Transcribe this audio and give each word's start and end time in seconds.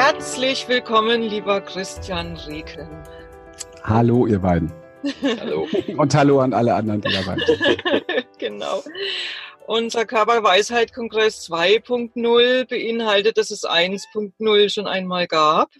Herzlich 0.00 0.68
willkommen, 0.68 1.22
lieber 1.22 1.60
Christian 1.60 2.36
Reken. 2.36 2.88
Hallo, 3.82 4.28
ihr 4.28 4.38
beiden. 4.38 4.72
Hallo. 5.40 5.66
Und 5.96 6.14
hallo 6.14 6.38
an 6.38 6.54
alle 6.54 6.72
anderen, 6.72 7.00
die 7.00 7.12
dabei 7.12 7.36
sind. 7.44 8.28
genau. 8.38 8.84
Unser 9.66 10.06
Körperweisheit-Kongress 10.06 11.50
2.0 11.50 12.68
beinhaltet, 12.68 13.38
dass 13.38 13.50
es 13.50 13.64
1.0 13.64 14.72
schon 14.72 14.86
einmal 14.86 15.26
gab. 15.26 15.72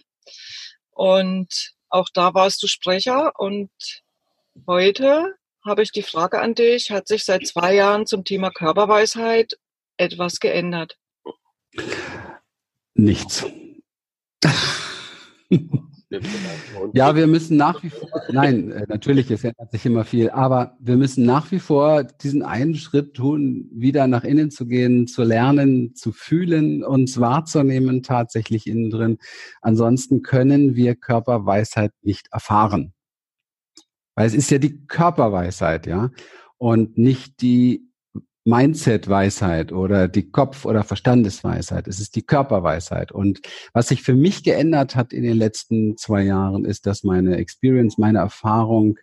Und 0.91 1.71
auch 1.87 2.09
da 2.13 2.33
warst 2.33 2.61
du 2.61 2.67
Sprecher. 2.67 3.31
Und 3.39 3.71
heute 4.67 5.33
habe 5.65 5.81
ich 5.81 5.93
die 5.93 6.03
Frage 6.03 6.41
an 6.41 6.55
dich, 6.55 6.91
hat 6.91 7.07
sich 7.07 7.23
seit 7.23 7.47
zwei 7.47 7.73
Jahren 7.73 8.05
zum 8.05 8.25
Thema 8.25 8.51
Körperweisheit 8.51 9.53
etwas 9.95 10.41
geändert? 10.41 10.97
Nichts. 12.95 13.45
Ja, 16.93 17.15
wir 17.15 17.27
müssen 17.27 17.55
nach 17.55 17.83
wie 17.83 17.91
vor, 17.91 18.09
nein, 18.31 18.71
äh, 18.71 18.85
natürlich, 18.87 19.29
es 19.29 19.43
ändert 19.43 19.71
sich 19.71 19.85
immer 19.85 20.03
viel, 20.03 20.31
aber 20.31 20.75
wir 20.79 20.97
müssen 20.97 21.23
nach 21.23 21.51
wie 21.51 21.59
vor 21.59 22.03
diesen 22.03 22.41
einen 22.41 22.73
Schritt 22.73 23.13
tun, 23.13 23.69
wieder 23.71 24.07
nach 24.07 24.23
innen 24.23 24.49
zu 24.49 24.65
gehen, 24.65 25.05
zu 25.05 25.21
lernen, 25.21 25.93
zu 25.93 26.11
fühlen, 26.11 26.83
uns 26.83 27.19
wahrzunehmen 27.19 28.01
tatsächlich 28.01 28.65
innen 28.65 28.89
drin. 28.89 29.17
Ansonsten 29.61 30.23
können 30.23 30.75
wir 30.75 30.95
Körperweisheit 30.95 31.91
nicht 32.01 32.29
erfahren. 32.31 32.93
Weil 34.15 34.25
es 34.25 34.33
ist 34.33 34.49
ja 34.49 34.57
die 34.57 34.87
Körperweisheit, 34.87 35.85
ja, 35.85 36.09
und 36.57 36.97
nicht 36.97 37.41
die 37.41 37.88
Mindset-Weisheit 38.45 39.71
oder 39.71 40.07
die 40.07 40.31
Kopf- 40.31 40.65
oder 40.65 40.83
Verstandesweisheit. 40.83 41.87
Es 41.87 41.99
ist 41.99 42.15
die 42.15 42.25
Körperweisheit. 42.25 43.11
Und 43.11 43.41
was 43.73 43.89
sich 43.89 44.01
für 44.01 44.15
mich 44.15 44.43
geändert 44.43 44.95
hat 44.95 45.13
in 45.13 45.23
den 45.23 45.37
letzten 45.37 45.97
zwei 45.97 46.23
Jahren, 46.23 46.65
ist, 46.65 46.85
dass 46.85 47.03
meine 47.03 47.37
Experience, 47.37 47.97
meine 47.97 48.19
Erfahrung, 48.19 48.97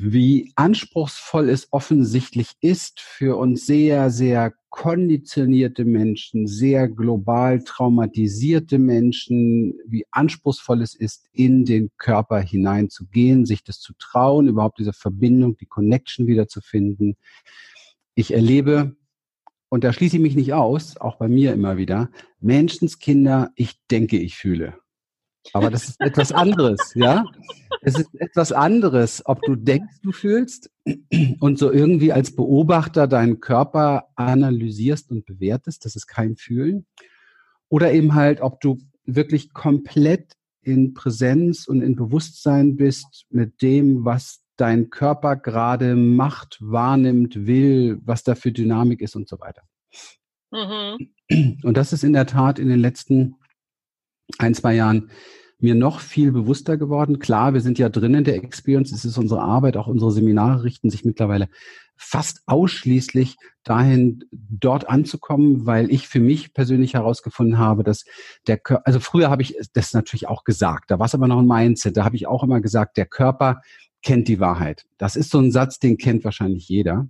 wie 0.00 0.52
anspruchsvoll 0.54 1.48
es 1.50 1.72
offensichtlich 1.72 2.52
ist 2.60 3.00
für 3.00 3.36
uns 3.36 3.66
sehr, 3.66 4.10
sehr 4.10 4.54
konditionierte 4.68 5.84
Menschen, 5.84 6.46
sehr 6.46 6.88
global 6.88 7.64
traumatisierte 7.64 8.78
Menschen, 8.78 9.74
wie 9.88 10.04
anspruchsvoll 10.12 10.82
es 10.82 10.94
ist, 10.94 11.26
in 11.32 11.64
den 11.64 11.90
Körper 11.98 12.38
hineinzugehen, 12.38 13.44
sich 13.44 13.64
das 13.64 13.80
zu 13.80 13.92
trauen, 13.98 14.46
überhaupt 14.46 14.78
diese 14.78 14.92
Verbindung, 14.92 15.56
die 15.56 15.66
Connection 15.66 16.28
wieder 16.28 16.46
zu 16.46 16.60
finden. 16.60 17.16
Ich 18.14 18.32
erlebe, 18.32 18.96
und 19.68 19.82
da 19.82 19.92
schließe 19.92 20.16
ich 20.16 20.22
mich 20.22 20.36
nicht 20.36 20.52
aus, 20.52 20.96
auch 20.96 21.16
bei 21.16 21.26
mir 21.26 21.52
immer 21.52 21.76
wieder, 21.76 22.08
Menschenskinder, 22.38 23.50
ich 23.56 23.84
denke, 23.90 24.16
ich 24.16 24.36
fühle. 24.36 24.78
Aber 25.52 25.70
das 25.70 25.88
ist 25.88 26.00
etwas 26.00 26.32
anderes, 26.32 26.92
ja? 26.94 27.24
Es 27.82 27.98
ist 27.98 28.10
etwas 28.14 28.52
anderes, 28.52 29.22
ob 29.24 29.40
du 29.42 29.56
denkst, 29.56 29.96
du 30.02 30.12
fühlst 30.12 30.70
und 31.40 31.58
so 31.58 31.72
irgendwie 31.72 32.12
als 32.12 32.34
Beobachter 32.34 33.06
deinen 33.06 33.40
Körper 33.40 34.08
analysierst 34.16 35.10
und 35.10 35.26
bewertest, 35.26 35.84
das 35.84 35.96
ist 35.96 36.06
kein 36.06 36.36
Fühlen. 36.36 36.86
Oder 37.68 37.92
eben 37.92 38.14
halt, 38.14 38.40
ob 38.40 38.60
du 38.60 38.78
wirklich 39.04 39.52
komplett 39.52 40.34
in 40.62 40.92
Präsenz 40.92 41.66
und 41.66 41.80
in 41.80 41.96
Bewusstsein 41.96 42.76
bist 42.76 43.26
mit 43.30 43.62
dem, 43.62 44.04
was 44.04 44.42
dein 44.56 44.90
Körper 44.90 45.36
gerade 45.36 45.94
macht, 45.94 46.58
wahrnimmt, 46.60 47.46
will, 47.46 48.00
was 48.04 48.24
da 48.24 48.34
für 48.34 48.52
Dynamik 48.52 49.00
ist 49.00 49.16
und 49.16 49.28
so 49.28 49.38
weiter. 49.40 49.62
Mhm. 50.50 51.10
Und 51.62 51.76
das 51.76 51.92
ist 51.92 52.04
in 52.04 52.12
der 52.12 52.26
Tat 52.26 52.58
in 52.58 52.68
den 52.68 52.80
letzten 52.80 53.36
ein, 54.38 54.54
zwei 54.54 54.74
Jahren 54.74 55.10
mir 55.60 55.74
noch 55.74 56.00
viel 56.00 56.30
bewusster 56.30 56.76
geworden. 56.76 57.18
Klar, 57.18 57.52
wir 57.52 57.60
sind 57.60 57.78
ja 57.78 57.88
drin 57.88 58.14
in 58.14 58.24
der 58.24 58.36
Experience, 58.36 58.92
es 58.92 59.04
ist 59.04 59.18
unsere 59.18 59.40
Arbeit, 59.40 59.76
auch 59.76 59.88
unsere 59.88 60.12
Seminare 60.12 60.62
richten 60.62 60.88
sich 60.90 61.04
mittlerweile 61.04 61.48
fast 61.96 62.42
ausschließlich 62.46 63.36
dahin, 63.64 64.24
dort 64.30 64.88
anzukommen, 64.88 65.66
weil 65.66 65.90
ich 65.90 66.06
für 66.06 66.20
mich 66.20 66.54
persönlich 66.54 66.94
herausgefunden 66.94 67.58
habe, 67.58 67.82
dass 67.82 68.04
der 68.46 68.56
Körper, 68.56 68.86
also 68.86 69.00
früher 69.00 69.30
habe 69.30 69.42
ich 69.42 69.56
das 69.72 69.92
natürlich 69.92 70.28
auch 70.28 70.44
gesagt, 70.44 70.92
da 70.92 71.00
war 71.00 71.06
es 71.06 71.14
aber 71.14 71.26
noch 71.26 71.40
ein 71.40 71.46
Mindset, 71.46 71.96
da 71.96 72.04
habe 72.04 72.14
ich 72.14 72.28
auch 72.28 72.44
immer 72.44 72.60
gesagt, 72.60 72.96
der 72.96 73.06
Körper 73.06 73.60
kennt 74.02 74.28
die 74.28 74.38
Wahrheit. 74.38 74.86
Das 74.96 75.16
ist 75.16 75.30
so 75.30 75.40
ein 75.40 75.50
Satz, 75.50 75.80
den 75.80 75.98
kennt 75.98 76.22
wahrscheinlich 76.24 76.68
jeder. 76.68 77.08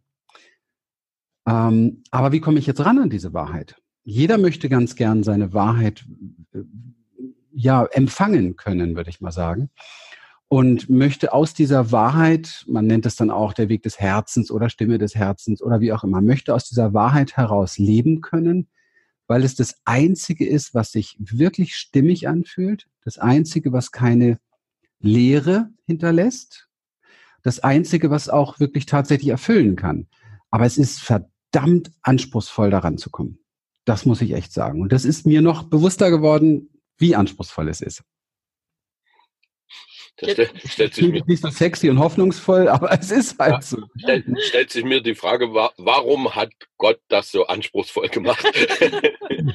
Ähm, 1.46 2.02
aber 2.10 2.32
wie 2.32 2.40
komme 2.40 2.58
ich 2.58 2.66
jetzt 2.66 2.84
ran 2.84 2.98
an 2.98 3.10
diese 3.10 3.34
Wahrheit? 3.34 3.76
Jeder 4.04 4.38
möchte 4.38 4.70
ganz 4.70 4.96
gern 4.96 5.22
seine 5.22 5.52
Wahrheit 5.52 6.06
äh, 6.54 6.60
ja 7.58 7.84
empfangen 7.86 8.56
können, 8.56 8.96
würde 8.96 9.10
ich 9.10 9.20
mal 9.20 9.32
sagen. 9.32 9.70
Und 10.46 10.88
möchte 10.88 11.32
aus 11.34 11.52
dieser 11.52 11.92
Wahrheit, 11.92 12.64
man 12.66 12.86
nennt 12.86 13.04
es 13.04 13.16
dann 13.16 13.30
auch 13.30 13.52
der 13.52 13.68
Weg 13.68 13.82
des 13.82 14.00
Herzens 14.00 14.50
oder 14.50 14.70
Stimme 14.70 14.96
des 14.96 15.14
Herzens 15.14 15.60
oder 15.60 15.80
wie 15.80 15.92
auch 15.92 16.04
immer, 16.04 16.22
möchte 16.22 16.54
aus 16.54 16.64
dieser 16.68 16.94
Wahrheit 16.94 17.36
heraus 17.36 17.76
leben 17.76 18.22
können, 18.22 18.68
weil 19.26 19.44
es 19.44 19.56
das 19.56 19.74
Einzige 19.84 20.46
ist, 20.46 20.72
was 20.72 20.92
sich 20.92 21.16
wirklich 21.18 21.76
stimmig 21.76 22.28
anfühlt, 22.28 22.86
das 23.04 23.18
Einzige, 23.18 23.72
was 23.72 23.92
keine 23.92 24.38
Leere 25.00 25.68
hinterlässt, 25.84 26.68
das 27.42 27.60
Einzige, 27.60 28.10
was 28.10 28.30
auch 28.30 28.58
wirklich 28.58 28.86
tatsächlich 28.86 29.30
erfüllen 29.30 29.76
kann. 29.76 30.06
Aber 30.50 30.64
es 30.64 30.78
ist 30.78 31.00
verdammt 31.00 31.90
anspruchsvoll, 32.02 32.70
daran 32.70 32.96
zu 32.96 33.10
kommen. 33.10 33.38
Das 33.84 34.06
muss 34.06 34.22
ich 34.22 34.32
echt 34.32 34.52
sagen. 34.52 34.80
Und 34.80 34.92
das 34.92 35.04
ist 35.04 35.26
mir 35.26 35.42
noch 35.42 35.64
bewusster 35.64 36.10
geworden, 36.10 36.70
wie 36.98 37.14
anspruchsvoll 37.14 37.68
es 37.68 37.80
ist. 37.80 38.02
Das 40.18 40.32
stellt, 40.32 40.52
stellt 40.64 40.94
sich 40.94 41.08
mir, 41.08 41.22
nicht 41.26 41.42
so 41.42 41.48
sexy 41.48 41.88
und 41.88 42.00
hoffnungsvoll, 42.00 42.68
aber 42.68 42.92
es 42.92 43.10
ist 43.10 43.38
halt 43.38 43.62
so. 43.62 43.78
Stellt, 43.96 44.26
stellt 44.40 44.70
sich 44.70 44.84
mir 44.84 45.00
die 45.00 45.14
Frage, 45.14 45.52
warum 45.52 46.34
hat 46.34 46.50
Gott 46.76 47.00
das 47.08 47.30
so 47.30 47.46
anspruchsvoll 47.46 48.08
gemacht? 48.08 48.44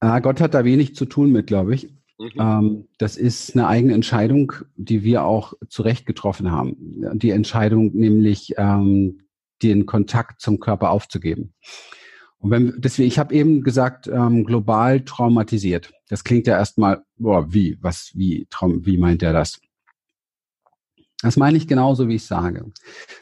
ah, 0.00 0.18
Gott 0.18 0.40
hat 0.40 0.54
da 0.54 0.64
wenig 0.64 0.96
zu 0.96 1.04
tun 1.04 1.30
mit, 1.30 1.46
glaube 1.46 1.74
ich. 1.76 1.88
Mhm. 2.18 2.30
Ähm, 2.38 2.88
das 2.98 3.16
ist 3.16 3.54
eine 3.54 3.68
eigene 3.68 3.94
Entscheidung, 3.94 4.52
die 4.74 5.04
wir 5.04 5.24
auch 5.24 5.54
zu 5.68 5.82
Recht 5.82 6.04
getroffen 6.04 6.50
haben. 6.50 6.76
Die 7.18 7.30
Entscheidung 7.30 7.92
nämlich, 7.94 8.54
ähm, 8.58 9.22
den 9.62 9.86
Kontakt 9.86 10.40
zum 10.40 10.58
Körper 10.58 10.90
aufzugeben. 10.90 11.54
Und 12.42 12.50
wenn, 12.50 12.74
deswegen, 12.78 13.06
ich 13.06 13.20
habe 13.20 13.32
eben 13.34 13.62
gesagt, 13.62 14.08
ähm, 14.08 14.44
global 14.44 15.02
traumatisiert. 15.02 15.92
Das 16.08 16.24
klingt 16.24 16.48
ja 16.48 16.58
erstmal, 16.58 17.04
boah, 17.16 17.52
wie, 17.52 17.78
was, 17.80 18.10
wie, 18.14 18.46
Traum, 18.50 18.84
wie 18.84 18.98
meint 18.98 19.22
er 19.22 19.32
das? 19.32 19.60
Das 21.22 21.36
meine 21.36 21.56
ich 21.56 21.68
genauso, 21.68 22.08
wie 22.08 22.16
ich 22.16 22.24
sage. 22.24 22.72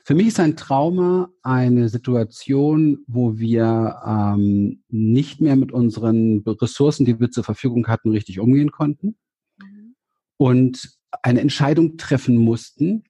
Für 0.05 0.15
mich 0.15 0.29
ist 0.29 0.41
ein 0.41 0.57
Trauma 0.57 1.29
eine 1.43 1.91
Situation, 1.91 3.05
wo 3.07 3.39
wir 3.39 4.01
ähm, 4.07 4.83
nicht 4.89 5.43
mehr 5.43 5.57
mit 5.57 5.71
unseren 5.71 6.43
Ressourcen, 6.47 7.05
die 7.05 7.21
wir 7.21 7.31
zur 7.31 7.45
Verfügung 7.45 7.89
hatten, 7.89 8.13
richtig 8.13 8.41
umgehen 8.41 8.73
konnten 8.73 9.17
mhm. 9.59 9.97
und 10.39 10.99
eine 11.23 11.43
Entscheidung 11.43 11.99
treffen 11.99 12.39
mussten, 12.39 13.05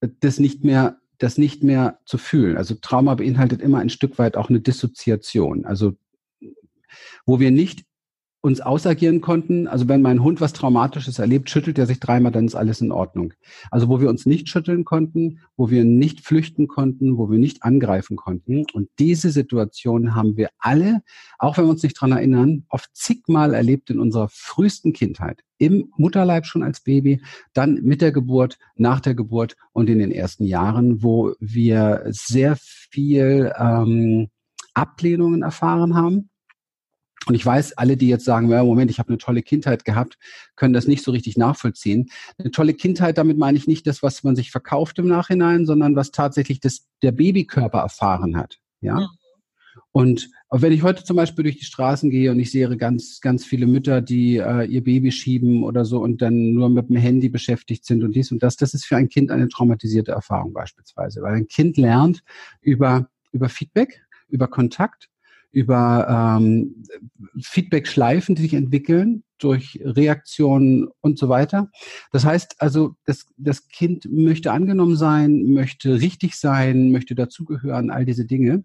das 0.00 0.40
nicht 0.40 0.64
mehr 0.64 0.98
das 1.24 1.38
nicht 1.38 1.62
mehr 1.62 1.98
zu 2.04 2.18
fühlen. 2.18 2.56
Also 2.56 2.74
Trauma 2.74 3.14
beinhaltet 3.14 3.62
immer 3.62 3.78
ein 3.78 3.90
Stück 3.90 4.18
weit 4.18 4.36
auch 4.36 4.50
eine 4.50 4.60
Dissoziation. 4.60 5.64
Also 5.64 5.94
wo 7.26 7.40
wir 7.40 7.50
nicht 7.50 7.84
uns 8.44 8.60
ausagieren 8.60 9.22
konnten. 9.22 9.66
Also 9.66 9.88
wenn 9.88 10.02
mein 10.02 10.22
Hund 10.22 10.42
was 10.42 10.52
Traumatisches 10.52 11.18
erlebt, 11.18 11.48
schüttelt 11.48 11.78
er 11.78 11.86
sich 11.86 11.98
dreimal, 11.98 12.30
dann 12.30 12.44
ist 12.44 12.54
alles 12.54 12.82
in 12.82 12.92
Ordnung. 12.92 13.32
Also 13.70 13.88
wo 13.88 14.02
wir 14.02 14.10
uns 14.10 14.26
nicht 14.26 14.50
schütteln 14.50 14.84
konnten, 14.84 15.40
wo 15.56 15.70
wir 15.70 15.84
nicht 15.84 16.20
flüchten 16.20 16.68
konnten, 16.68 17.16
wo 17.16 17.30
wir 17.30 17.38
nicht 17.38 17.62
angreifen 17.62 18.18
konnten. 18.18 18.66
Und 18.74 18.90
diese 18.98 19.30
Situation 19.30 20.14
haben 20.14 20.36
wir 20.36 20.50
alle, 20.58 21.02
auch 21.38 21.56
wenn 21.56 21.64
wir 21.64 21.70
uns 21.70 21.82
nicht 21.82 21.98
dran 21.98 22.12
erinnern, 22.12 22.66
oft 22.68 22.90
zigmal 22.92 23.54
erlebt 23.54 23.88
in 23.88 23.98
unserer 23.98 24.28
frühesten 24.30 24.92
Kindheit. 24.92 25.40
Im 25.56 25.90
Mutterleib 25.96 26.44
schon 26.44 26.62
als 26.62 26.80
Baby, 26.80 27.22
dann 27.54 27.76
mit 27.76 28.02
der 28.02 28.12
Geburt, 28.12 28.58
nach 28.76 29.00
der 29.00 29.14
Geburt 29.14 29.56
und 29.72 29.88
in 29.88 29.98
den 29.98 30.12
ersten 30.12 30.44
Jahren, 30.44 31.02
wo 31.02 31.32
wir 31.40 32.02
sehr 32.08 32.56
viel 32.60 33.50
ähm, 33.58 34.28
Ablehnungen 34.74 35.40
erfahren 35.40 35.94
haben 35.94 36.28
und 37.26 37.34
ich 37.34 37.44
weiß, 37.44 37.78
alle, 37.78 37.96
die 37.96 38.08
jetzt 38.08 38.24
sagen, 38.24 38.48
Moment, 38.48 38.90
ich 38.90 38.98
habe 38.98 39.08
eine 39.08 39.18
tolle 39.18 39.42
Kindheit 39.42 39.84
gehabt, 39.84 40.18
können 40.56 40.74
das 40.74 40.86
nicht 40.86 41.02
so 41.02 41.10
richtig 41.10 41.36
nachvollziehen. 41.36 42.10
Eine 42.38 42.50
tolle 42.50 42.74
Kindheit, 42.74 43.18
damit 43.18 43.38
meine 43.38 43.56
ich 43.56 43.66
nicht 43.66 43.86
das, 43.86 44.02
was 44.02 44.22
man 44.24 44.36
sich 44.36 44.50
verkauft 44.50 44.98
im 44.98 45.08
Nachhinein, 45.08 45.66
sondern 45.66 45.96
was 45.96 46.10
tatsächlich 46.10 46.60
das, 46.60 46.86
der 47.02 47.12
Babykörper 47.12 47.78
erfahren 47.78 48.36
hat. 48.36 48.58
Ja. 48.80 49.00
Mhm. 49.00 49.08
Und 49.92 50.30
wenn 50.50 50.72
ich 50.72 50.82
heute 50.82 51.04
zum 51.04 51.16
Beispiel 51.16 51.44
durch 51.44 51.58
die 51.58 51.64
Straßen 51.64 52.10
gehe 52.10 52.30
und 52.30 52.38
ich 52.38 52.50
sehe 52.50 52.76
ganz, 52.76 53.20
ganz 53.20 53.44
viele 53.44 53.66
Mütter, 53.66 54.00
die 54.00 54.36
äh, 54.36 54.64
ihr 54.64 54.82
Baby 54.82 55.10
schieben 55.10 55.62
oder 55.62 55.84
so 55.84 56.00
und 56.00 56.22
dann 56.22 56.52
nur 56.52 56.68
mit 56.68 56.88
dem 56.88 56.96
Handy 56.96 57.28
beschäftigt 57.28 57.84
sind 57.84 58.02
und 58.04 58.14
dies 58.14 58.30
und 58.30 58.42
das, 58.42 58.56
das 58.56 58.74
ist 58.74 58.84
für 58.84 58.96
ein 58.96 59.08
Kind 59.08 59.30
eine 59.30 59.48
traumatisierte 59.48 60.12
Erfahrung 60.12 60.52
beispielsweise, 60.52 61.22
weil 61.22 61.34
ein 61.34 61.48
Kind 61.48 61.76
lernt 61.76 62.22
über, 62.60 63.08
über 63.32 63.48
Feedback, 63.48 64.02
über 64.28 64.48
Kontakt, 64.48 65.10
über 65.54 66.36
ähm, 66.38 66.84
Feedback-Schleifen, 67.40 68.34
die 68.34 68.42
sich 68.42 68.54
entwickeln 68.54 69.22
durch 69.38 69.80
Reaktionen 69.84 70.88
und 71.00 71.18
so 71.18 71.28
weiter. 71.28 71.70
Das 72.12 72.24
heißt 72.24 72.56
also, 72.58 72.96
das, 73.04 73.26
das 73.36 73.68
Kind 73.68 74.06
möchte 74.10 74.52
angenommen 74.52 74.96
sein, 74.96 75.52
möchte 75.52 76.00
richtig 76.00 76.36
sein, 76.36 76.90
möchte 76.90 77.14
dazugehören, 77.14 77.90
all 77.90 78.04
diese 78.04 78.24
Dinge. 78.24 78.64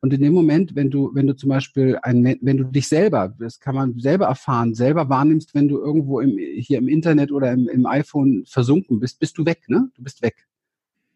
Und 0.00 0.12
in 0.12 0.20
dem 0.20 0.32
Moment, 0.32 0.74
wenn 0.74 0.90
du, 0.90 1.10
wenn 1.14 1.26
du 1.26 1.34
zum 1.34 1.48
Beispiel 1.48 1.98
ein, 2.02 2.38
wenn 2.40 2.56
du 2.56 2.64
dich 2.64 2.88
selber, 2.88 3.34
das 3.38 3.58
kann 3.58 3.74
man 3.74 3.98
selber 3.98 4.26
erfahren, 4.26 4.74
selber 4.74 5.08
wahrnimmst, 5.08 5.54
wenn 5.54 5.68
du 5.68 5.78
irgendwo 5.78 6.20
im, 6.20 6.38
hier 6.38 6.78
im 6.78 6.88
Internet 6.88 7.32
oder 7.32 7.52
im, 7.52 7.68
im 7.68 7.86
iPhone 7.86 8.44
versunken 8.46 9.00
bist, 9.00 9.20
bist 9.20 9.38
du 9.38 9.46
weg, 9.46 9.62
ne? 9.68 9.90
Du 9.94 10.02
bist 10.02 10.22
weg. 10.22 10.46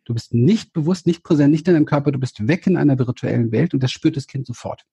Du 0.04 0.14
bist 0.14 0.34
nicht 0.34 0.72
bewusst, 0.72 1.06
nicht 1.06 1.22
präsent, 1.22 1.52
nicht 1.52 1.68
in 1.68 1.75
deinem 1.75 1.86
Körper, 1.86 2.10
du 2.10 2.18
bist 2.18 2.48
weg 2.48 2.66
in 2.66 2.76
einer 2.76 2.98
virtuellen 2.98 3.52
Welt 3.52 3.75
und 3.75 3.82
das 3.82 3.92
spürt 3.92 4.16
das 4.16 4.26
Kind 4.26 4.46
sofort. 4.46 4.84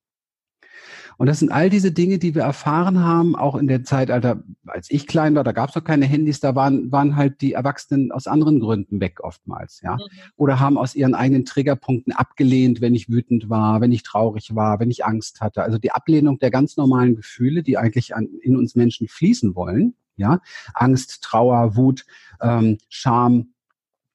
Und 1.20 1.28
das 1.28 1.40
sind 1.40 1.52
all 1.52 1.70
diese 1.70 1.92
Dinge, 1.92 2.18
die 2.18 2.34
wir 2.34 2.44
erfahren 2.44 3.04
haben, 3.04 3.36
auch 3.36 3.56
in 3.56 3.68
der 3.68 3.84
Zeitalter, 3.84 4.42
als 4.66 4.90
ich 4.90 5.06
klein 5.06 5.36
war, 5.36 5.44
da 5.44 5.52
gab 5.52 5.68
es 5.68 5.76
noch 5.76 5.84
keine 5.84 6.06
Handys, 6.06 6.40
da 6.40 6.56
waren, 6.56 6.94
waren 6.94 7.18
halt 7.18 7.42
die 7.42 7.52
Erwachsenen 7.52 8.14
aus 8.14 8.26
anderen 8.26 8.62
Gründen 8.62 9.02
weg 9.02 9.20
oftmals, 9.22 9.82
ja. 9.82 9.96
Mhm. 9.96 10.00
Oder 10.38 10.62
haben 10.62 10.78
aus 10.78 10.96
ihren 10.96 11.16
eigenen 11.16 11.44
Triggerpunkten 11.44 12.14
abgelehnt, 12.14 12.80
wenn 12.80 12.96
ich 12.96 13.10
wütend 13.10 13.50
war, 13.50 13.82
wenn 13.82 13.92
ich 13.92 14.04
traurig 14.04 14.56
war, 14.56 14.80
wenn 14.80 14.90
ich 14.90 15.04
Angst 15.04 15.42
hatte. 15.42 15.62
Also 15.62 15.78
die 15.78 15.92
Ablehnung 15.92 16.40
der 16.40 16.52
ganz 16.52 16.78
normalen 16.78 17.18
Gefühle, 17.18 17.64
die 17.64 17.78
eigentlich 17.78 18.16
an, 18.16 18.30
in 18.42 18.56
uns 18.56 18.76
Menschen 18.76 19.10
fließen 19.10 19.56
wollen, 19.56 19.96
ja. 20.16 20.40
Angst, 20.74 21.22
Trauer, 21.22 21.76
Wut, 21.76 22.06
ähm, 22.42 22.78
Scham, 22.88 23.50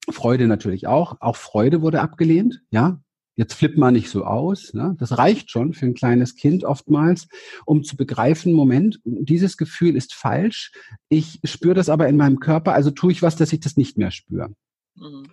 Freude 0.09 0.47
natürlich 0.47 0.87
auch. 0.87 1.21
Auch 1.21 1.37
Freude 1.37 1.83
wurde 1.83 2.01
abgelehnt, 2.01 2.63
ja. 2.71 3.04
Jetzt 3.37 3.55
flippt 3.55 3.79
man 3.79 3.95
nicht 3.95 4.11
so 4.11 4.25
aus. 4.25 4.75
Ne? 4.75 4.95
Das 4.99 5.19
reicht 5.19 5.51
schon 5.51 5.73
für 5.73 5.87
ein 5.87 5.95
kleines 5.95 6.37
Kind 6.37 6.65
oftmals, 6.65 7.27
um 7.67 7.83
zu 7.83 7.97
begreifen, 7.97 8.53
Moment, 8.53 9.01
dieses 9.05 9.57
Gefühl 9.57 9.97
ist 9.97 10.15
falsch. 10.15 10.73
Ich 11.09 11.41
spüre 11.45 11.75
das 11.75 11.89
aber 11.89 12.09
in 12.09 12.17
meinem 12.17 12.39
Körper, 12.39 12.75
also 12.75 12.91
tue 12.91 13.13
ich 13.13 13.23
was, 13.23 13.37
dass 13.37 13.53
ich 13.53 13.61
das 13.61 13.77
nicht 13.77 13.99
mehr 13.99 14.11
spüre. 14.11 14.51
Mhm. 14.97 15.25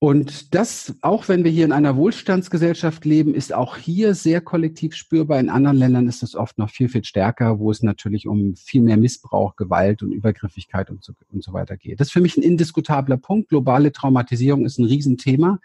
Und 0.00 0.54
das, 0.54 0.94
auch 1.00 1.26
wenn 1.26 1.42
wir 1.42 1.50
hier 1.50 1.64
in 1.64 1.72
einer 1.72 1.96
Wohlstandsgesellschaft 1.96 3.04
leben, 3.04 3.34
ist 3.34 3.52
auch 3.52 3.76
hier 3.76 4.14
sehr 4.14 4.40
kollektiv 4.40 4.94
spürbar. 4.94 5.40
In 5.40 5.48
anderen 5.48 5.76
Ländern 5.76 6.06
ist 6.06 6.22
es 6.22 6.36
oft 6.36 6.56
noch 6.56 6.70
viel, 6.70 6.88
viel 6.88 7.02
stärker, 7.02 7.58
wo 7.58 7.72
es 7.72 7.82
natürlich 7.82 8.28
um 8.28 8.54
viel 8.54 8.82
mehr 8.82 8.96
Missbrauch, 8.96 9.56
Gewalt 9.56 10.04
und 10.04 10.12
Übergriffigkeit 10.12 10.90
und 10.90 11.02
so, 11.02 11.14
und 11.32 11.42
so 11.42 11.52
weiter 11.52 11.76
geht. 11.76 11.98
Das 11.98 12.08
ist 12.08 12.12
für 12.12 12.20
mich 12.20 12.36
ein 12.36 12.44
indiskutabler 12.44 13.16
Punkt. 13.16 13.48
Globale 13.48 13.90
Traumatisierung 13.90 14.64
ist 14.66 14.78
ein 14.78 14.84
Riesenthema, 14.84 15.58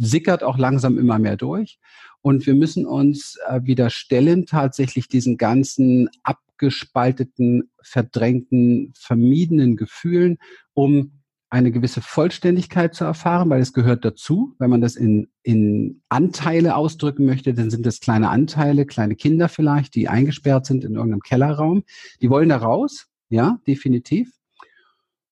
sickert 0.00 0.42
auch 0.42 0.58
langsam 0.58 0.98
immer 0.98 1.18
mehr 1.18 1.36
durch. 1.36 1.78
Und 2.22 2.46
wir 2.46 2.54
müssen 2.54 2.86
uns 2.86 3.38
äh, 3.48 3.60
wieder 3.62 3.90
stellen, 3.90 4.46
tatsächlich 4.46 5.08
diesen 5.08 5.36
ganzen 5.36 6.08
abgespalteten, 6.22 7.70
verdrängten, 7.82 8.92
vermiedenen 8.96 9.76
Gefühlen, 9.76 10.38
um 10.74 11.12
eine 11.50 11.72
gewisse 11.72 12.00
Vollständigkeit 12.00 12.94
zu 12.94 13.04
erfahren, 13.04 13.50
weil 13.50 13.60
es 13.60 13.72
gehört 13.72 14.04
dazu. 14.04 14.54
Wenn 14.58 14.70
man 14.70 14.80
das 14.80 14.94
in, 14.96 15.28
in 15.42 16.00
Anteile 16.08 16.76
ausdrücken 16.76 17.26
möchte, 17.26 17.52
dann 17.54 17.70
sind 17.70 17.84
das 17.84 18.00
kleine 18.00 18.28
Anteile, 18.30 18.86
kleine 18.86 19.16
Kinder 19.16 19.48
vielleicht, 19.48 19.94
die 19.96 20.08
eingesperrt 20.08 20.64
sind 20.66 20.84
in 20.84 20.94
irgendeinem 20.94 21.22
Kellerraum. 21.22 21.82
Die 22.22 22.30
wollen 22.30 22.50
da 22.50 22.58
raus, 22.58 23.08
ja, 23.30 23.58
definitiv. 23.66 24.30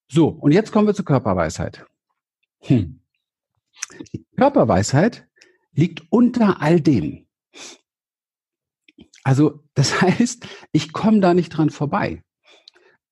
So, 0.09 0.27
und 0.27 0.51
jetzt 0.51 0.71
kommen 0.71 0.87
wir 0.87 0.93
zur 0.93 1.05
Körperweisheit. 1.05 1.85
Hm. 2.61 2.99
Die 4.13 4.25
Körperweisheit 4.37 5.27
liegt 5.73 6.03
unter 6.09 6.61
all 6.61 6.81
dem. 6.81 7.27
Also 9.23 9.63
das 9.73 10.01
heißt, 10.01 10.47
ich 10.71 10.93
komme 10.93 11.19
da 11.19 11.33
nicht 11.33 11.49
dran 11.49 11.69
vorbei 11.69 12.23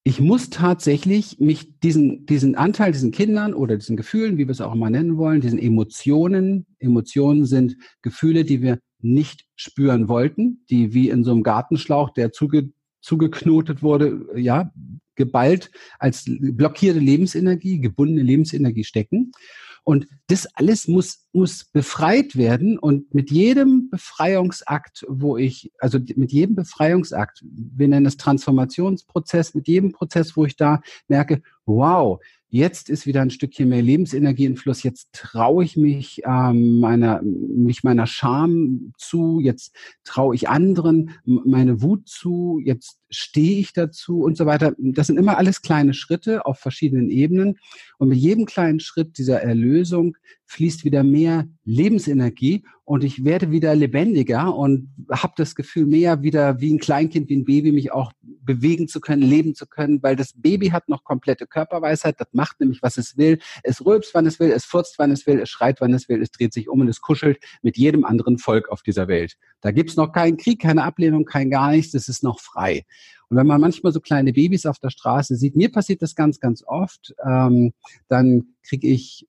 ich 0.07 0.21
muss 0.21 0.49
tatsächlich 0.49 1.37
mich 1.41 1.81
diesen, 1.81 2.25
diesen 2.27 2.55
Anteil, 2.55 2.93
diesen 2.93 3.11
Kindern 3.11 3.53
oder 3.53 3.75
diesen 3.75 3.97
Gefühlen, 3.97 4.37
wie 4.37 4.47
wir 4.47 4.51
es 4.51 4.61
auch 4.61 4.73
immer 4.73 4.89
nennen 4.89 5.17
wollen, 5.17 5.41
diesen 5.41 5.59
Emotionen, 5.59 6.65
Emotionen 6.79 7.45
sind 7.45 7.75
Gefühle, 8.01 8.45
die 8.45 8.61
wir 8.61 8.79
nicht 9.01 9.43
spüren 9.57 10.07
wollten, 10.07 10.63
die 10.69 10.93
wie 10.93 11.09
in 11.09 11.25
so 11.25 11.31
einem 11.31 11.43
Gartenschlauch, 11.43 12.11
der 12.11 12.31
zuge, 12.31 12.69
zugeknotet 13.01 13.83
wurde, 13.83 14.25
ja, 14.37 14.71
geballt 15.15 15.71
als 15.99 16.23
blockierte 16.25 16.99
Lebensenergie, 16.99 17.81
gebundene 17.81 18.23
Lebensenergie 18.23 18.85
stecken. 18.85 19.33
Und 19.83 20.07
das 20.27 20.47
alles 20.55 20.87
muss, 20.87 21.27
muss 21.33 21.65
befreit 21.65 22.35
werden. 22.35 22.77
Und 22.77 23.13
mit 23.13 23.31
jedem 23.31 23.89
Befreiungsakt, 23.89 25.05
wo 25.07 25.37
ich, 25.37 25.71
also 25.79 25.99
mit 26.15 26.31
jedem 26.31 26.55
Befreiungsakt, 26.55 27.43
wir 27.43 27.87
nennen 27.87 28.05
es 28.05 28.17
Transformationsprozess, 28.17 29.53
mit 29.55 29.67
jedem 29.67 29.91
Prozess, 29.91 30.35
wo 30.35 30.45
ich 30.45 30.55
da 30.55 30.81
merke, 31.07 31.41
wow, 31.65 32.19
jetzt 32.49 32.89
ist 32.89 33.05
wieder 33.05 33.21
ein 33.21 33.29
Stückchen 33.29 33.69
mehr 33.69 33.81
Lebensenergie 33.81 34.45
im 34.45 34.55
Fluss, 34.55 34.83
jetzt 34.83 35.09
traue 35.11 35.63
ich 35.63 35.75
mich 35.75 36.21
ähm, 36.25 36.79
meiner, 36.79 37.21
mich 37.21 37.83
meiner 37.83 38.07
Scham 38.07 38.93
zu, 38.97 39.39
jetzt 39.41 39.75
traue 40.03 40.35
ich 40.35 40.49
anderen 40.49 41.11
meine 41.25 41.81
Wut 41.81 42.07
zu, 42.07 42.59
jetzt 42.63 42.96
stehe 43.09 43.59
ich 43.59 43.73
dazu 43.73 44.21
und 44.21 44.37
so 44.37 44.45
weiter. 44.45 44.73
Das 44.77 45.07
sind 45.07 45.17
immer 45.17 45.37
alles 45.37 45.61
kleine 45.61 45.93
Schritte 45.93 46.45
auf 46.45 46.59
verschiedenen 46.59 47.09
Ebenen. 47.09 47.57
Und 47.97 48.09
mit 48.09 48.17
jedem 48.17 48.45
kleinen 48.45 48.79
Schritt 48.79 49.17
dieser 49.17 49.41
Erlösung 49.41 50.17
fließt 50.45 50.85
wieder 50.85 51.03
mehr 51.03 51.47
Lebensenergie 51.65 52.63
und 52.85 53.03
ich 53.03 53.25
werde 53.25 53.51
wieder 53.51 53.75
lebendiger 53.75 54.55
und 54.55 54.89
habe 55.11 55.33
das 55.35 55.55
Gefühl, 55.55 55.85
mehr 55.85 56.23
wieder 56.23 56.61
wie 56.61 56.73
ein 56.73 56.79
Kleinkind, 56.79 57.27
wie 57.29 57.35
ein 57.35 57.43
Baby, 57.43 57.73
mich 57.73 57.91
auch 57.91 58.13
bewegen 58.21 58.87
zu 58.87 59.01
können, 59.01 59.23
leben 59.23 59.55
zu 59.55 59.67
können, 59.67 60.01
weil 60.01 60.15
das 60.15 60.31
Baby 60.33 60.69
hat 60.69 60.87
noch 60.87 61.03
komplette 61.03 61.47
Körperweisheit, 61.47 62.15
das 62.17 62.29
macht 62.31 62.61
nämlich, 62.61 62.81
was 62.81 62.95
es 62.95 63.17
will. 63.17 63.39
Es 63.63 63.85
rülpst, 63.85 64.13
wann 64.13 64.25
es 64.25 64.39
will, 64.39 64.51
es 64.51 64.63
furzt, 64.63 64.99
wann 64.99 65.11
es 65.11 65.27
will, 65.27 65.37
es 65.41 65.49
schreit, 65.49 65.81
wann 65.81 65.93
es 65.93 66.07
will, 66.07 66.21
es 66.21 66.31
dreht 66.31 66.53
sich 66.53 66.69
um 66.69 66.79
und 66.79 66.87
es 66.87 67.01
kuschelt 67.01 67.39
mit 67.61 67.77
jedem 67.77 68.05
anderen 68.05 68.37
Volk 68.37 68.69
auf 68.69 68.83
dieser 68.83 69.09
Welt. 69.09 69.35
Da 69.59 69.71
gibt's 69.71 69.97
noch 69.97 70.13
keinen 70.13 70.37
Krieg, 70.37 70.61
keine 70.61 70.83
Ablehnung, 70.83 71.25
kein 71.25 71.49
gar 71.49 71.71
nichts, 71.71 71.93
es 71.93 72.07
ist 72.07 72.23
noch 72.23 72.39
frei. 72.39 72.85
Und 73.29 73.37
wenn 73.37 73.47
man 73.47 73.59
manchmal 73.59 73.91
so 73.91 73.99
kleine 73.99 74.31
Babys 74.31 74.65
auf 74.65 74.79
der 74.79 74.89
Straße 74.89 75.35
sieht, 75.35 75.55
mir 75.55 75.71
passiert 75.71 76.01
das 76.01 76.15
ganz, 76.15 76.39
ganz 76.39 76.63
oft, 76.65 77.13
ähm, 77.25 77.73
dann 78.07 78.55
kriege 78.65 78.87
ich, 78.87 79.27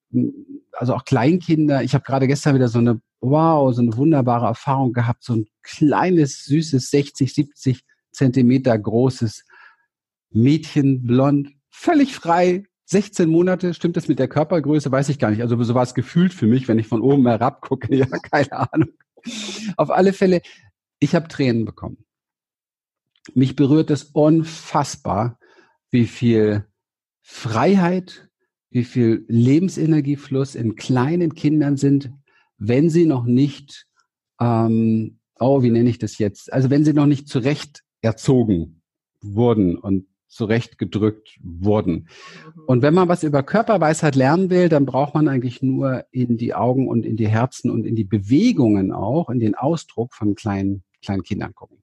also 0.72 0.94
auch 0.94 1.04
Kleinkinder, 1.04 1.82
ich 1.82 1.94
habe 1.94 2.04
gerade 2.04 2.28
gestern 2.28 2.54
wieder 2.54 2.68
so 2.68 2.78
eine, 2.78 3.00
wow, 3.20 3.74
so 3.74 3.82
eine 3.82 3.96
wunderbare 3.96 4.46
Erfahrung 4.46 4.92
gehabt, 4.92 5.24
so 5.24 5.34
ein 5.34 5.46
kleines, 5.62 6.44
süßes, 6.44 6.90
60, 6.90 7.34
70 7.34 7.84
Zentimeter 8.12 8.78
großes 8.78 9.44
Mädchen, 10.30 11.04
blond, 11.04 11.50
völlig 11.68 12.14
frei, 12.14 12.64
16 12.86 13.28
Monate, 13.28 13.74
stimmt 13.74 13.96
das 13.96 14.08
mit 14.08 14.18
der 14.18 14.28
Körpergröße? 14.28 14.90
Weiß 14.90 15.10
ich 15.10 15.18
gar 15.18 15.30
nicht. 15.30 15.42
Also 15.42 15.62
so 15.62 15.74
war 15.74 15.82
es 15.82 15.94
gefühlt 15.94 16.32
für 16.32 16.46
mich, 16.46 16.68
wenn 16.68 16.78
ich 16.78 16.86
von 16.86 17.02
oben 17.02 17.26
herab 17.26 17.60
gucke. 17.60 17.88
Ja, 17.94 18.06
keine 18.06 18.72
Ahnung. 18.72 18.90
Auf 19.76 19.90
alle 19.90 20.12
Fälle, 20.14 20.40
ich 20.98 21.14
habe 21.14 21.28
Tränen 21.28 21.66
bekommen 21.66 22.07
mich 23.36 23.56
berührt 23.56 23.90
es 23.90 24.04
unfassbar, 24.04 25.38
wie 25.90 26.06
viel 26.06 26.66
Freiheit, 27.22 28.28
wie 28.70 28.84
viel 28.84 29.24
Lebensenergiefluss 29.28 30.54
in 30.54 30.76
kleinen 30.76 31.34
Kindern 31.34 31.76
sind, 31.76 32.10
wenn 32.58 32.90
sie 32.90 33.06
noch 33.06 33.24
nicht, 33.24 33.86
ähm, 34.40 35.18
oh, 35.38 35.62
wie 35.62 35.70
nenne 35.70 35.88
ich 35.88 35.98
das 35.98 36.18
jetzt? 36.18 36.52
Also 36.52 36.70
wenn 36.70 36.84
sie 36.84 36.92
noch 36.92 37.06
nicht 37.06 37.28
zurecht 37.28 37.82
erzogen 38.02 38.82
wurden 39.20 39.76
und 39.76 40.06
zurechtgedrückt 40.28 41.38
wurden. 41.42 41.92
Mhm. 42.54 42.62
Und 42.66 42.82
wenn 42.82 42.94
man 42.94 43.08
was 43.08 43.22
über 43.22 43.42
Körperweisheit 43.42 44.14
lernen 44.14 44.50
will, 44.50 44.68
dann 44.68 44.86
braucht 44.86 45.14
man 45.14 45.28
eigentlich 45.28 45.62
nur 45.62 46.04
in 46.10 46.36
die 46.36 46.54
Augen 46.54 46.88
und 46.88 47.06
in 47.06 47.16
die 47.16 47.28
Herzen 47.28 47.70
und 47.70 47.84
in 47.84 47.96
die 47.96 48.04
Bewegungen 48.04 48.92
auch, 48.92 49.30
in 49.30 49.40
den 49.40 49.54
Ausdruck 49.54 50.14
von 50.14 50.34
kleinen, 50.34 50.84
kleinen 51.02 51.22
Kindern 51.22 51.54
gucken. 51.54 51.78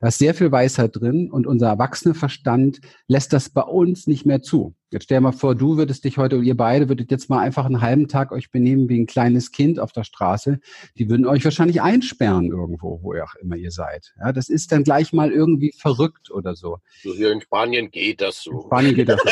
Da 0.00 0.08
ist 0.08 0.18
sehr 0.18 0.34
viel 0.34 0.52
Weisheit 0.52 0.90
drin 0.94 1.30
und 1.30 1.46
unser 1.46 1.68
erwachsener 1.68 2.14
Verstand 2.14 2.80
lässt 3.08 3.32
das 3.32 3.48
bei 3.50 3.62
uns 3.62 4.06
nicht 4.06 4.26
mehr 4.26 4.42
zu. 4.42 4.74
Jetzt 4.90 5.04
stell 5.04 5.18
dir 5.18 5.22
mal 5.22 5.32
vor, 5.32 5.54
du 5.54 5.76
würdest 5.76 6.04
dich 6.04 6.18
heute, 6.18 6.36
ihr 6.36 6.56
beide 6.56 6.88
würdet 6.88 7.10
jetzt 7.10 7.28
mal 7.28 7.40
einfach 7.40 7.64
einen 7.64 7.80
halben 7.80 8.06
Tag 8.06 8.30
euch 8.30 8.50
benehmen 8.50 8.88
wie 8.88 9.00
ein 9.00 9.06
kleines 9.06 9.50
Kind 9.50 9.80
auf 9.80 9.92
der 9.92 10.04
Straße. 10.04 10.60
Die 10.96 11.08
würden 11.08 11.26
euch 11.26 11.44
wahrscheinlich 11.44 11.82
einsperren 11.82 12.50
irgendwo, 12.50 13.00
wo 13.02 13.14
ihr 13.14 13.24
auch 13.24 13.34
immer 13.36 13.56
ihr 13.56 13.72
seid. 13.72 14.14
Ja, 14.20 14.32
das 14.32 14.48
ist 14.48 14.70
dann 14.70 14.84
gleich 14.84 15.12
mal 15.12 15.32
irgendwie 15.32 15.72
verrückt 15.76 16.30
oder 16.30 16.54
so. 16.54 16.78
So 17.02 17.12
hier 17.12 17.32
in 17.32 17.40
Spanien 17.40 17.90
geht 17.90 18.20
das 18.20 18.42
so. 18.42 18.52
In 18.52 18.60
Spanien 18.62 18.94
geht 18.94 19.08
das 19.08 19.20
so. 19.20 19.30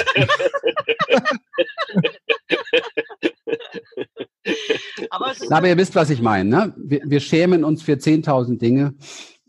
Aber, 5.10 5.32
Aber, 5.50 5.68
ihr 5.68 5.76
wisst, 5.76 5.94
was 5.94 6.10
ich 6.10 6.20
meine. 6.22 6.48
Ne? 6.48 6.74
Wir, 6.76 7.02
wir 7.04 7.20
schämen 7.20 7.64
uns 7.64 7.82
für 7.82 7.92
10.000 7.92 8.58
Dinge 8.58 8.94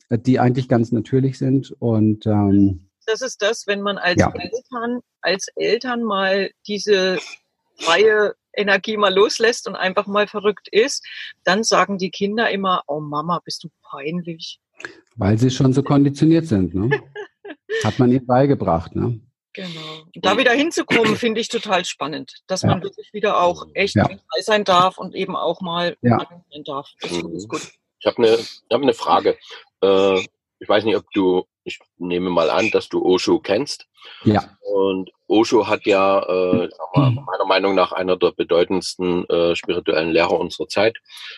die 0.09 0.39
eigentlich 0.39 0.67
ganz 0.67 0.91
natürlich 0.91 1.37
sind. 1.37 1.73
Und 1.79 2.25
ähm, 2.25 2.89
das 3.05 3.21
ist 3.21 3.41
das, 3.41 3.67
wenn 3.67 3.81
man 3.81 3.97
als 3.97 4.19
ja. 4.19 4.33
Eltern, 4.33 5.01
als 5.21 5.47
Eltern 5.55 6.03
mal 6.03 6.51
diese 6.67 7.19
freie 7.79 8.33
Energie 8.55 8.97
mal 8.97 9.13
loslässt 9.13 9.67
und 9.67 9.75
einfach 9.75 10.05
mal 10.07 10.27
verrückt 10.27 10.67
ist, 10.71 11.05
dann 11.43 11.63
sagen 11.63 11.97
die 11.97 12.11
Kinder 12.11 12.49
immer, 12.51 12.83
oh 12.87 12.99
Mama, 12.99 13.41
bist 13.43 13.63
du 13.63 13.69
peinlich. 13.81 14.59
Weil 15.15 15.37
sie 15.37 15.49
schon 15.49 15.73
so 15.73 15.83
konditioniert 15.83 16.45
sind, 16.45 16.73
ne? 16.73 16.89
Hat 17.83 17.99
man 17.99 18.11
ihnen 18.11 18.25
beigebracht, 18.25 18.95
ne? 18.95 19.19
Genau. 19.53 20.03
Und 20.15 20.25
da 20.25 20.37
wieder 20.37 20.51
hinzukommen, 20.51 21.15
finde 21.15 21.39
ich 21.39 21.47
total 21.47 21.85
spannend, 21.85 22.41
dass 22.47 22.63
man 22.63 22.81
wirklich 22.81 23.13
wieder 23.13 23.39
auch 23.39 23.67
echt 23.75 23.95
Ja. 23.95 24.05
frei 24.05 24.41
sein 24.41 24.63
darf 24.63 24.97
und 24.97 25.13
eben 25.13 25.35
auch 25.35 25.61
mal 25.61 25.95
Ja. 26.01 26.25
darf. 26.65 26.89
Das 27.01 27.11
Mhm. 27.11 27.47
gut. 27.47 27.61
Ich 27.99 28.07
habe 28.07 28.17
eine 28.17 28.37
hab 28.71 28.81
ne 28.81 28.93
Frage. 28.93 29.37
Äh, 29.83 30.19
ich 30.59 30.69
weiß 30.69 30.85
nicht, 30.85 30.95
ob 30.95 31.05
du, 31.13 31.45
ich 31.65 31.79
nehme 31.97 32.29
mal 32.29 32.49
an, 32.49 32.71
dass 32.71 32.87
du 32.89 33.03
Osho 33.03 33.39
kennst. 33.39 33.85
Ja. 34.23 34.57
Und 34.61 35.11
Osho 35.27 35.67
hat 35.67 35.85
ja, 35.85 36.19
äh, 36.21 36.69
meiner 36.95 37.45
Meinung 37.45 37.75
nach 37.75 37.91
einer 37.91 38.17
der 38.17 38.31
bedeutendsten 38.31 39.27
äh, 39.29 39.55
spirituellen 39.55 40.11
Lehrer 40.11 40.39
unserer 40.39 40.67
Zeit, 40.67 40.97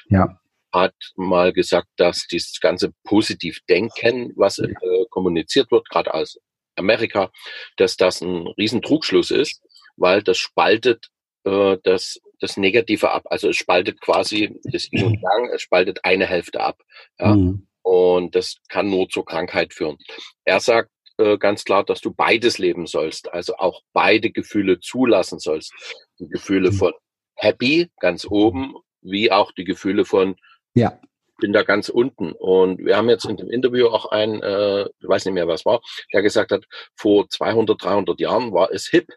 Ja. 0.10 0.40
hat 0.72 0.94
mal 1.16 1.54
gesagt, 1.54 1.88
dass 1.98 2.28
dieses 2.28 2.60
ganze 2.60 2.94
Positivdenken, 3.04 4.34
was 4.36 4.60
äh, 4.60 4.74
kommuniziert 5.10 5.72
wird, 5.72 5.90
gerade 5.90 6.14
aus 6.14 6.40
Amerika, 6.76 7.32
dass 7.78 7.98
das 7.98 8.22
ein 8.22 8.48
riesen 8.58 8.82
Trugschluss 8.82 9.32
ist, 9.32 9.62
weil 9.96 10.22
das 10.22 10.38
spaltet 10.38 11.08
äh, 11.46 11.78
das, 11.84 12.20
das 12.40 12.58
Negative 12.58 13.12
ab. 13.12 13.24
Also 13.30 13.50
es 13.50 13.56
spaltet 13.56 14.02
quasi 14.02 14.60
das 14.66 14.92
Yin 14.92 15.06
und 15.06 15.22
Yang, 15.22 15.52
es 15.54 15.62
spaltet 15.62 16.04
eine 16.04 16.26
Hälfte 16.26 16.60
ab. 16.62 16.82
Ja? 17.20 17.36
Mhm. 17.36 17.65
Und 17.86 18.34
das 18.34 18.58
kann 18.68 18.90
nur 18.90 19.08
zur 19.10 19.26
Krankheit 19.26 19.72
führen. 19.74 19.98
Er 20.44 20.60
sagt 20.60 20.90
äh, 21.18 21.38
ganz 21.38 21.64
klar, 21.64 21.84
dass 21.84 22.02
du 22.02 22.12
beides 22.12 22.58
leben 22.58 22.88
sollst, 22.88 23.32
also 23.32 23.56
auch 23.58 23.82
beide 23.94 24.32
Gefühle 24.32 24.80
zulassen 24.80 25.38
sollst. 25.38 25.72
Die 26.20 26.28
Gefühle 26.28 26.72
Mhm. 26.72 26.76
von 26.76 26.94
happy, 27.36 27.92
ganz 28.00 28.26
oben, 28.26 28.74
wie 29.02 29.32
auch 29.32 29.52
die 29.52 29.66
Gefühle 29.66 30.04
von 30.04 30.36
Ja. 30.74 31.00
bin 31.40 31.54
da 31.54 31.62
ganz 31.62 31.90
unten. 31.90 32.32
Und 32.32 32.80
wir 32.80 32.98
haben 32.98 33.10
jetzt 33.10 33.26
in 33.26 33.38
dem 33.38 33.52
Interview 33.52 33.88
auch 33.88 34.08
einen, 34.08 34.42
äh, 34.42 34.86
ich 35.00 35.08
weiß 35.08 35.26
nicht 35.26 35.36
mehr, 35.36 35.48
was 35.48 35.64
war, 35.66 35.80
der 36.12 36.24
gesagt 36.24 36.52
hat, 36.52 36.66
vor 36.96 37.30
200, 37.30 37.84
300 37.84 38.20
Jahren 38.20 38.52
war 38.52 38.72
es 38.72 38.88
hip, 38.88 39.08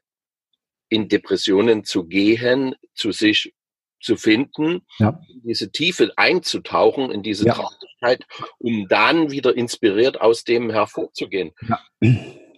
in 0.91 1.09
Depressionen 1.09 1.85
zu 1.85 2.05
gehen, 2.05 2.75
zu 2.95 3.13
sich 3.13 3.55
zu 4.01 4.17
finden, 4.17 4.83
Ja. 4.99 5.21
in 5.29 5.43
diese 5.43 5.71
Tiefe 5.71 6.13
einzutauchen, 6.17 7.11
in 7.11 7.23
diese 7.23 7.47
Ja. 7.47 7.55
Traurigkeit, 7.55 8.25
um 8.59 8.87
dann 8.89 9.31
wieder 9.31 9.57
inspiriert 9.57 10.21
aus 10.21 10.45
dem 10.45 10.71
hervorzugehen. 10.71 11.53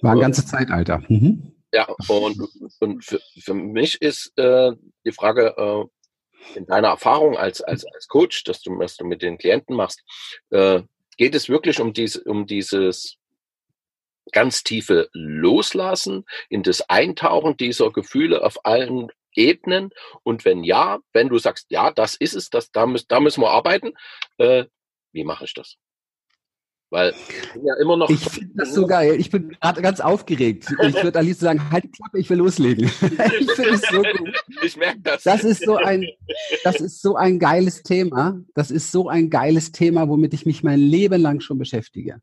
War 0.03 0.13
ein 0.13 0.21
ganzes 0.21 0.47
Zeitalter. 0.47 1.03
Mhm. 1.09 1.53
Ja, 1.73 1.87
und, 2.09 2.41
und 2.81 3.05
für, 3.05 3.21
für 3.39 3.55
mich 3.55 4.03
ist 4.03 4.33
äh, 4.37 4.73
die 5.05 5.13
Frage, 5.13 5.55
äh, 5.57 5.85
in 6.59 6.67
deiner 6.67 6.89
Erfahrung 6.89 7.37
als, 7.37 7.61
als, 7.61 7.85
als 7.85 8.09
Coach, 8.09 8.45
dass 8.45 8.61
du, 8.63 8.77
was 8.79 8.97
du 8.97 9.05
mit 9.05 9.23
den 9.23 9.39
Klienten 9.39 9.77
machst, 9.77 10.03
äh, 10.51 10.83
geht 11.17 11.35
es 11.35 11.49
wirklich 11.49 11.81
um, 11.81 11.93
dies, 11.93 12.17
um 12.17 12.47
dieses 12.47 13.17
ganz 14.33 14.63
tiefe 14.63 15.09
Loslassen, 15.13 16.25
in 16.49 16.63
das 16.63 16.89
Eintauchen 16.89 17.57
dieser 17.57 17.91
Gefühle 17.93 18.43
auf 18.45 18.65
allen 18.65 19.09
Ebenen? 19.35 19.91
Und 20.23 20.45
wenn 20.45 20.65
ja, 20.65 20.99
wenn 21.13 21.29
du 21.29 21.39
sagst, 21.39 21.67
ja, 21.71 21.91
das 21.91 22.17
ist 22.17 22.35
es, 22.35 22.51
das, 22.51 22.71
da, 22.71 22.87
müssen, 22.87 23.07
da 23.09 23.21
müssen 23.21 23.43
wir 23.43 23.51
arbeiten, 23.51 23.93
äh, 24.39 24.67
wie 25.13 25.25
mache 25.25 25.45
ich 25.45 25.55
das? 25.55 25.77
Weil 26.91 27.15
ich 27.43 27.53
bin 27.53 27.67
ja 27.67 27.75
immer 27.81 27.97
noch. 27.97 28.11
Ich 28.11 28.29
finde 28.29 28.53
das 28.57 28.75
so 28.75 28.85
geil. 28.85 29.15
Ich 29.21 29.31
bin 29.31 29.51
gerade 29.61 29.81
ganz 29.81 30.01
aufgeregt. 30.01 30.67
Ich 30.83 31.03
würde 31.05 31.19
Alice 31.21 31.39
sagen, 31.39 31.71
halt 31.71 31.85
die 31.85 31.91
Klappe, 31.91 32.19
ich 32.19 32.29
will 32.29 32.39
loslegen. 32.39 32.87
ich 33.01 33.51
finde 33.53 33.75
es 33.75 33.83
so 33.83 34.03
gut. 34.03 34.43
Ich 34.63 34.77
merke 34.77 34.99
das. 35.01 35.23
Das 35.23 35.45
ist 35.45 35.65
so 35.65 35.77
ein, 35.77 36.05
das 36.65 36.81
ist 36.81 37.01
so 37.01 37.15
ein 37.15 37.39
geiles 37.39 37.85
Thema. 37.85 38.41
Das 38.55 38.73
ist 38.73 38.91
so 38.91 39.09
ein 39.09 39.31
geiles 39.31 39.71
Thema, 39.71 40.09
womit 40.09 40.35
ich 40.35 40.47
mich 40.47 40.65
mein 40.65 40.81
Leben 40.81 41.23
lang 41.23 41.41
schon 41.41 41.59
beschäftige. 41.59 42.21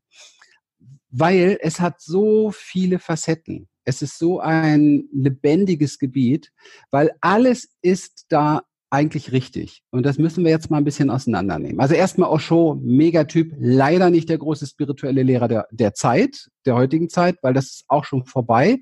Weil 1.10 1.58
es 1.62 1.80
hat 1.80 2.02
so 2.02 2.50
viele 2.50 2.98
Facetten. 2.98 3.67
Es 3.88 4.02
ist 4.02 4.18
so 4.18 4.38
ein 4.38 5.08
lebendiges 5.14 5.98
Gebiet, 5.98 6.52
weil 6.90 7.10
alles 7.22 7.70
ist 7.80 8.26
da 8.28 8.60
eigentlich 8.90 9.32
richtig. 9.32 9.82
Und 9.90 10.04
das 10.04 10.18
müssen 10.18 10.44
wir 10.44 10.50
jetzt 10.50 10.70
mal 10.70 10.76
ein 10.76 10.84
bisschen 10.84 11.08
auseinandernehmen. 11.08 11.80
Also 11.80 11.94
erstmal 11.94 12.28
Osho, 12.28 12.78
Megatyp, 12.82 13.54
leider 13.58 14.10
nicht 14.10 14.28
der 14.28 14.36
große 14.36 14.66
spirituelle 14.66 15.22
Lehrer 15.22 15.48
der, 15.48 15.68
der 15.70 15.94
Zeit, 15.94 16.50
der 16.66 16.74
heutigen 16.74 17.08
Zeit, 17.08 17.36
weil 17.40 17.54
das 17.54 17.64
ist 17.66 17.84
auch 17.88 18.04
schon 18.04 18.26
vorbei. 18.26 18.78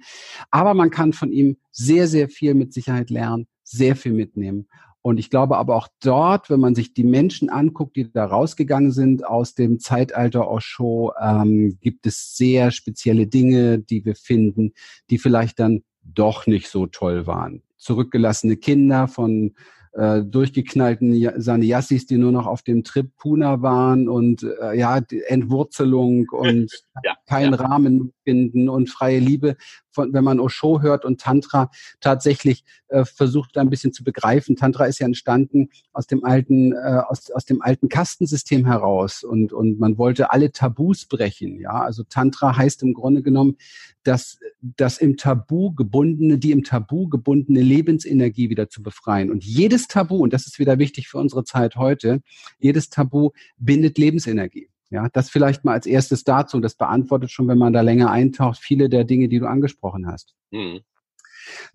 Aber 0.50 0.74
man 0.74 0.90
kann 0.90 1.12
von 1.12 1.30
ihm 1.30 1.56
sehr, 1.70 2.08
sehr 2.08 2.28
viel 2.28 2.54
mit 2.54 2.72
Sicherheit 2.72 3.10
lernen, 3.10 3.46
sehr 3.62 3.94
viel 3.94 4.12
mitnehmen. 4.12 4.66
Und 5.06 5.18
ich 5.18 5.30
glaube 5.30 5.56
aber 5.56 5.76
auch 5.76 5.86
dort, 6.02 6.50
wenn 6.50 6.58
man 6.58 6.74
sich 6.74 6.92
die 6.92 7.04
Menschen 7.04 7.48
anguckt, 7.48 7.94
die 7.94 8.10
da 8.12 8.24
rausgegangen 8.24 8.90
sind 8.90 9.24
aus 9.24 9.54
dem 9.54 9.78
Zeitalter 9.78 10.50
Osho, 10.50 11.12
ähm, 11.22 11.78
gibt 11.80 12.06
es 12.06 12.36
sehr 12.36 12.72
spezielle 12.72 13.28
Dinge, 13.28 13.78
die 13.78 14.04
wir 14.04 14.16
finden, 14.16 14.72
die 15.08 15.18
vielleicht 15.18 15.60
dann 15.60 15.84
doch 16.02 16.48
nicht 16.48 16.66
so 16.66 16.88
toll 16.88 17.24
waren. 17.28 17.62
Zurückgelassene 17.76 18.56
Kinder 18.56 19.06
von 19.06 19.54
äh, 19.92 20.24
durchgeknallten 20.24 21.14
Ja- 21.14 21.40
Sannyasis, 21.40 22.06
die 22.06 22.18
nur 22.18 22.32
noch 22.32 22.46
auf 22.48 22.62
dem 22.62 22.82
Trip 22.82 23.08
Puna 23.16 23.62
waren 23.62 24.08
und 24.08 24.42
äh, 24.42 24.76
ja, 24.76 25.00
Entwurzelung 25.28 26.26
und 26.32 26.82
Ja, 27.04 27.14
keinen 27.26 27.54
Rahmen 27.54 28.12
finden 28.24 28.68
und 28.68 28.88
freie 28.88 29.20
Liebe, 29.20 29.56
von, 29.96 30.12
wenn 30.12 30.24
man 30.24 30.38
Osho 30.38 30.82
hört 30.82 31.04
und 31.04 31.20
Tantra 31.20 31.70
tatsächlich 32.00 32.64
äh, 32.88 33.04
versucht 33.04 33.56
ein 33.56 33.70
bisschen 33.70 33.92
zu 33.92 34.04
begreifen. 34.04 34.54
Tantra 34.54 34.84
ist 34.84 35.00
ja 35.00 35.06
entstanden 35.06 35.70
aus 35.92 36.06
dem 36.06 36.24
alten, 36.24 36.72
äh, 36.72 37.00
aus, 37.08 37.30
aus 37.30 37.46
dem 37.46 37.62
alten 37.62 37.88
Kastensystem 37.88 38.66
heraus 38.66 39.24
und, 39.24 39.52
und 39.52 39.80
man 39.80 39.98
wollte 39.98 40.30
alle 40.30 40.52
Tabus 40.52 41.06
brechen. 41.06 41.58
Ja, 41.58 41.80
also 41.80 42.04
Tantra 42.04 42.56
heißt 42.56 42.82
im 42.82 42.92
Grunde 42.92 43.22
genommen, 43.22 43.56
dass 44.02 44.38
das 44.60 44.98
im 44.98 45.16
Tabu 45.16 45.72
gebundene, 45.72 46.38
die 46.38 46.52
im 46.52 46.62
Tabu 46.62 47.08
gebundene 47.08 47.62
Lebensenergie 47.62 48.50
wieder 48.50 48.68
zu 48.68 48.82
befreien. 48.82 49.30
Und 49.30 49.44
jedes 49.44 49.88
Tabu, 49.88 50.16
und 50.16 50.32
das 50.32 50.46
ist 50.46 50.58
wieder 50.58 50.78
wichtig 50.78 51.08
für 51.08 51.18
unsere 51.18 51.44
Zeit 51.44 51.76
heute, 51.76 52.20
jedes 52.58 52.90
Tabu 52.90 53.30
bindet 53.56 53.96
Lebensenergie. 53.96 54.68
Ja, 54.90 55.08
das 55.12 55.30
vielleicht 55.30 55.64
mal 55.64 55.72
als 55.72 55.86
erstes 55.86 56.24
dazu. 56.24 56.56
Und 56.56 56.62
das 56.62 56.76
beantwortet 56.76 57.30
schon, 57.30 57.48
wenn 57.48 57.58
man 57.58 57.72
da 57.72 57.80
länger 57.80 58.10
eintaucht, 58.10 58.58
viele 58.58 58.88
der 58.88 59.04
Dinge, 59.04 59.28
die 59.28 59.38
du 59.38 59.46
angesprochen 59.46 60.06
hast. 60.06 60.34
Hm. 60.52 60.80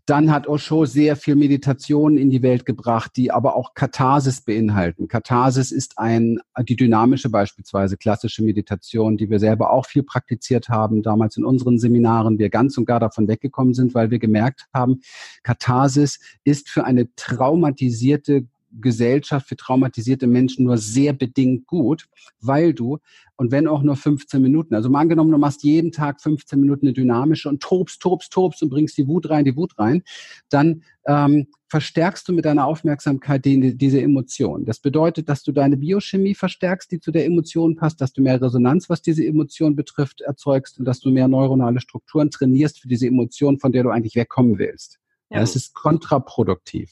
Dann 0.06 0.32
hat 0.32 0.48
Osho 0.48 0.86
sehr 0.86 1.16
viel 1.16 1.36
Meditation 1.36 2.18
in 2.18 2.30
die 2.30 2.42
Welt 2.42 2.66
gebracht, 2.66 3.12
die 3.16 3.32
aber 3.32 3.56
auch 3.56 3.74
Katharsis 3.74 4.42
beinhalten. 4.42 5.08
Katharsis 5.08 5.72
ist 5.72 5.98
ein, 5.98 6.40
die 6.64 6.76
dynamische 6.76 7.30
beispielsweise, 7.30 7.98
klassische 7.98 8.44
Meditation, 8.44 9.18
die 9.18 9.30
wir 9.30 9.40
selber 9.40 9.72
auch 9.72 9.86
viel 9.86 10.04
praktiziert 10.04 10.70
haben, 10.70 11.04
damals 11.04 11.38
in 11.38 11.46
unseren 11.46 11.80
Seminaren, 11.80 12.40
wir 12.40 12.50
ganz 12.50 12.78
und 12.78 12.86
gar 12.86 13.00
davon 13.00 13.28
weggekommen 13.28 13.74
sind, 13.74 13.94
weil 13.94 14.12
wir 14.12 14.20
gemerkt 14.20 14.68
haben, 14.74 15.02
Katharsis 15.44 16.20
ist 16.44 16.70
für 16.70 16.84
eine 16.84 17.14
traumatisierte 17.16 18.48
Gesellschaft 18.80 19.48
für 19.48 19.56
traumatisierte 19.56 20.28
Menschen 20.28 20.66
nur 20.66 20.78
sehr 20.78 21.14
bedingt 21.14 21.68
gut, 21.68 22.08
weil 22.40 22.74
du, 22.74 23.00
und 23.36 23.52
wenn 23.52 23.68
auch 23.68 23.82
nur 23.82 23.96
15 23.96 24.42
Minuten, 24.42 24.76
also 24.76 24.90
mal 24.90 25.00
angenommen, 25.00 25.32
du 25.32 25.38
machst 25.38 25.64
jeden 25.64 25.92
Tag 25.92 26.22
15 26.22 26.60
Minuten 26.60 26.86
eine 26.86 26.94
dynamische 26.94 27.50
und 27.50 27.62
tobst, 27.62 28.02
tobst, 28.02 28.32
tobst 28.32 28.62
und 28.64 28.70
bringst 28.70 28.98
die 28.98 29.08
Wut 29.08 29.30
rein, 29.30 29.46
die 29.46 29.56
Wut 29.56 29.78
rein, 29.78 30.04
dann 30.50 30.84
ähm, 31.06 31.48
verstärkst 31.68 32.28
du 32.28 32.34
mit 32.34 32.46
deiner 32.46 32.66
Aufmerksamkeit 32.66 33.46
die, 33.46 33.78
diese 33.78 34.02
Emotion. 34.02 34.66
Das 34.66 34.80
bedeutet, 34.80 35.30
dass 35.30 35.42
du 35.42 35.52
deine 35.52 35.78
Biochemie 35.78 36.36
verstärkst, 36.36 36.92
die 36.92 37.00
zu 37.00 37.12
der 37.12 37.26
Emotion 37.26 37.76
passt, 37.76 38.02
dass 38.02 38.14
du 38.14 38.22
mehr 38.22 38.42
Resonanz, 38.42 38.90
was 38.90 39.02
diese 39.02 39.26
Emotion 39.26 39.76
betrifft, 39.76 40.22
erzeugst 40.22 40.80
und 40.80 40.86
dass 40.86 41.00
du 41.00 41.10
mehr 41.10 41.28
neuronale 41.28 41.80
Strukturen 41.80 42.30
trainierst 42.30 42.80
für 42.80 42.88
diese 42.88 43.08
Emotion, 43.08 43.58
von 43.58 43.72
der 43.72 43.84
du 43.84 43.90
eigentlich 43.90 44.16
wegkommen 44.16 44.60
willst. 44.60 45.01
Ja. 45.32 45.40
Das 45.40 45.56
ist 45.56 45.74
kontraproduktiv. 45.74 46.92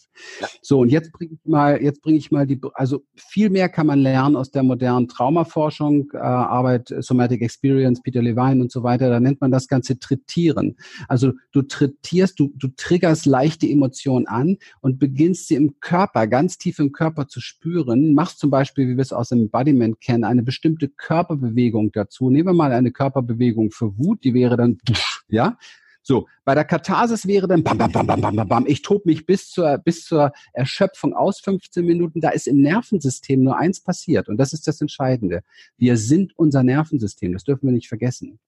So, 0.62 0.79
und 0.79 0.89
jetzt 0.89 1.12
bringe 1.12 1.34
ich 1.34 1.39
mal, 1.43 1.81
jetzt 1.81 2.01
bringe 2.01 2.17
ich 2.17 2.31
mal 2.31 2.48
die, 2.48 2.58
also 2.74 3.03
viel 3.17 3.50
mehr 3.50 3.67
kann 3.67 3.86
man 3.86 4.00
lernen 4.00 4.38
aus 4.38 4.50
der 4.50 4.63
modernen 4.63 5.10
Traumaforschung, 5.10 6.10
äh, 6.13 6.19
Arbeit, 6.19 6.93
Somatic 7.00 7.41
Experience, 7.41 8.01
Peter 8.01 8.22
Levine 8.22 8.62
und 8.62 8.72
so 8.72 8.81
weiter. 8.81 9.10
Da 9.10 9.19
nennt 9.19 9.41
man 9.41 9.51
das 9.51 9.67
Ganze 9.67 10.00
Trittieren. 10.00 10.77
Also 11.10 11.34
du 11.51 11.63
trittierst, 11.63 12.39
du, 12.39 12.53
du 12.55 12.69
triggerst 12.77 13.25
leichte 13.25 13.67
Emotionen 13.67 14.25
an 14.25 14.55
und 14.79 15.00
beginnst 15.00 15.50
sie 15.50 15.55
im 15.55 15.81
Körper, 15.81 16.25
ganz 16.25 16.58
tief 16.58 16.79
im 16.79 16.93
Körper 16.93 17.27
zu 17.27 17.41
spüren. 17.41 18.13
Machst 18.13 18.39
zum 18.39 18.51
Beispiel, 18.51 18.88
wie 18.88 18.96
wir 18.96 19.01
es 19.01 19.12
aus 19.12 19.29
dem 19.29 19.41
Embodiment 19.41 20.00
kennen, 20.00 20.24
eine 20.24 20.43
bestimmte 20.43 20.88
Körperbewegung 20.88 21.91
dazu. 21.91 22.29
Nehmen 22.29 22.48
wir 22.48 22.53
mal 22.53 22.72
eine 22.72 22.91
Körperbewegung 22.93 23.72
für 23.72 23.98
Wut, 23.98 24.24
die 24.24 24.34
wäre 24.34 24.55
dann, 24.55 24.77
ja, 25.27 25.58
so, 26.01 26.27
bei 26.46 26.56
der 26.56 26.65
Katharsis 26.65 27.27
wäre 27.27 27.48
dann 27.48 27.63
bam, 27.63 27.77
bam, 27.77 27.91
bam, 27.91 28.08
bam, 28.08 28.22
bam, 28.22 28.48
bam, 28.48 28.65
ich 28.68 28.82
tob 28.82 29.06
mich 29.06 29.25
bis 29.25 29.50
zur, 29.50 29.77
bis 29.77 30.06
zur 30.06 30.32
Erschöpfung 30.53 31.13
aus 31.13 31.39
15 31.41 31.86
Minuten. 31.86 32.22
Da 32.22 32.29
ist 32.29 32.48
im 32.48 32.62
Nervensystem 32.62 33.44
nur 33.44 33.58
eins 33.58 33.82
passiert 33.82 34.29
und 34.29 34.38
das 34.38 34.53
ist 34.53 34.68
das 34.68 34.82
Entscheidende. 34.82 35.41
Wir 35.77 35.98
sind 35.98 36.38
unser 36.38 36.63
Nervensystem, 36.63 37.34
das 37.34 37.44
dürfen 37.44 37.68
wir 37.68 37.74
nicht 37.74 37.88
vergessen. 37.88 38.39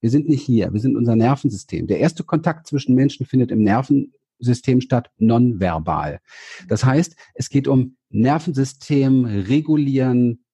Wir 0.00 0.10
sind 0.10 0.28
nicht 0.28 0.42
hier, 0.42 0.72
wir 0.72 0.80
sind 0.80 0.96
unser 0.96 1.16
Nervensystem. 1.16 1.86
Der 1.86 1.98
erste 1.98 2.24
Kontakt 2.24 2.66
zwischen 2.66 2.94
Menschen 2.94 3.26
findet 3.26 3.50
im 3.50 3.62
Nervensystem 3.62 4.80
statt, 4.80 5.10
nonverbal. 5.18 6.20
Das 6.68 6.84
heißt, 6.84 7.16
es 7.34 7.48
geht 7.48 7.66
um 7.66 7.96
Nervensystem 8.10 9.24
regulieren, 9.24 10.44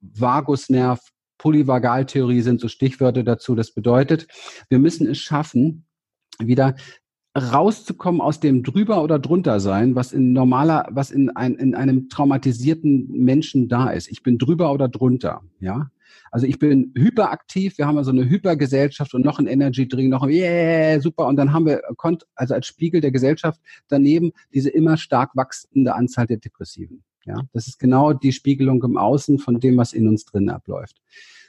Vagusnerv, 0.00 1.00
Polyvagaltheorie 1.42 2.40
sind 2.40 2.60
so 2.60 2.68
Stichwörter 2.68 3.24
dazu. 3.24 3.56
Das 3.56 3.72
bedeutet, 3.72 4.28
wir 4.68 4.78
müssen 4.78 5.08
es 5.08 5.18
schaffen, 5.18 5.86
wieder 6.38 6.76
rauszukommen 7.36 8.20
aus 8.20 8.38
dem 8.38 8.62
drüber 8.62 9.02
oder 9.02 9.18
drunter 9.18 9.58
sein, 9.58 9.96
was 9.96 10.12
in 10.12 10.32
normaler, 10.32 10.86
was 10.90 11.10
in, 11.10 11.30
ein, 11.30 11.56
in 11.56 11.74
einem 11.74 12.08
traumatisierten 12.08 13.10
Menschen 13.10 13.68
da 13.68 13.90
ist. 13.90 14.08
Ich 14.08 14.22
bin 14.22 14.38
drüber 14.38 14.72
oder 14.72 14.88
drunter, 14.88 15.42
ja. 15.58 15.90
Also 16.30 16.46
ich 16.46 16.60
bin 16.60 16.92
hyperaktiv, 16.94 17.76
wir 17.76 17.86
haben 17.86 17.98
also 17.98 18.12
eine 18.12 18.28
Hypergesellschaft 18.28 19.12
und 19.12 19.24
noch 19.24 19.40
ein 19.40 19.48
Energy 19.48 19.88
Drink, 19.88 20.10
noch 20.10 20.22
ein 20.22 20.30
yeah, 20.30 21.00
super. 21.00 21.26
Und 21.26 21.36
dann 21.36 21.52
haben 21.52 21.66
wir, 21.66 21.82
also 22.36 22.54
als 22.54 22.66
Spiegel 22.66 23.00
der 23.00 23.10
Gesellschaft 23.10 23.60
daneben 23.88 24.30
diese 24.54 24.70
immer 24.70 24.96
stark 24.96 25.30
wachsende 25.34 25.94
Anzahl 25.94 26.26
der 26.26 26.36
Depressiven. 26.36 27.02
Ja, 27.24 27.42
das 27.52 27.68
ist 27.68 27.78
genau 27.78 28.12
die 28.12 28.32
Spiegelung 28.32 28.82
im 28.82 28.96
Außen 28.96 29.38
von 29.38 29.60
dem, 29.60 29.76
was 29.76 29.92
in 29.92 30.08
uns 30.08 30.24
drin 30.24 30.48
abläuft. 30.48 31.00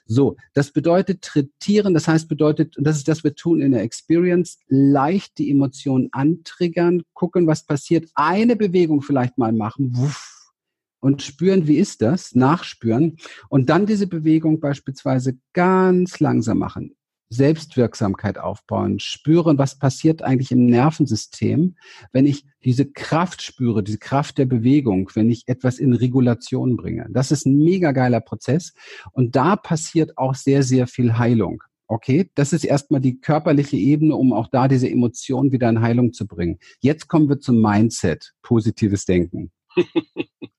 So, 0.05 0.35
das 0.53 0.71
bedeutet 0.71 1.21
trittieren, 1.21 1.93
das 1.93 2.07
heißt 2.07 2.27
bedeutet, 2.27 2.77
und 2.77 2.85
das 2.85 2.97
ist 2.97 3.07
das, 3.07 3.19
was 3.19 3.23
wir 3.23 3.35
tun 3.35 3.61
in 3.61 3.71
der 3.71 3.83
Experience, 3.83 4.59
leicht 4.67 5.37
die 5.37 5.49
Emotionen 5.49 6.09
antriggern, 6.11 7.03
gucken, 7.13 7.47
was 7.47 7.65
passiert, 7.65 8.09
eine 8.13 8.55
Bewegung 8.55 9.01
vielleicht 9.01 9.37
mal 9.37 9.53
machen, 9.53 9.95
wuff, 9.95 10.51
und 10.99 11.21
spüren, 11.21 11.67
wie 11.67 11.77
ist 11.77 12.01
das, 12.01 12.35
nachspüren 12.35 13.17
und 13.49 13.69
dann 13.69 13.85
diese 13.85 14.07
Bewegung 14.07 14.59
beispielsweise 14.59 15.37
ganz 15.53 16.19
langsam 16.19 16.59
machen. 16.59 16.95
Selbstwirksamkeit 17.29 18.37
aufbauen, 18.37 18.99
spüren, 18.99 19.57
was 19.57 19.77
passiert 19.77 20.21
eigentlich 20.21 20.51
im 20.51 20.65
Nervensystem, 20.65 21.75
wenn 22.11 22.25
ich 22.25 22.45
diese 22.63 22.85
Kraft 22.85 23.41
spüre, 23.41 23.83
diese 23.83 23.97
Kraft 23.97 24.37
der 24.37 24.45
Bewegung, 24.45 25.09
wenn 25.13 25.29
ich 25.29 25.47
etwas 25.47 25.79
in 25.79 25.93
Regulation 25.93 26.77
bringe. 26.77 27.07
Das 27.11 27.31
ist 27.31 27.45
ein 27.45 27.57
mega 27.57 27.91
geiler 27.91 28.21
Prozess 28.21 28.73
und 29.11 29.35
da 29.35 29.55
passiert 29.55 30.17
auch 30.17 30.35
sehr, 30.35 30.63
sehr 30.63 30.87
viel 30.87 31.17
Heilung. 31.17 31.63
Okay, 31.87 32.29
das 32.35 32.53
ist 32.53 32.63
erstmal 32.63 33.01
die 33.01 33.19
körperliche 33.19 33.77
Ebene, 33.77 34.15
um 34.15 34.33
auch 34.33 34.47
da 34.47 34.67
diese 34.67 34.89
Emotionen 34.89 35.51
wieder 35.51 35.69
in 35.69 35.81
Heilung 35.81 36.13
zu 36.13 36.25
bringen. 36.25 36.57
Jetzt 36.79 37.07
kommen 37.07 37.29
wir 37.29 37.39
zum 37.39 37.61
Mindset, 37.61 38.33
positives 38.41 39.05
Denken. 39.05 39.51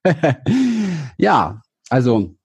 ja, 1.19 1.63
also 1.89 2.37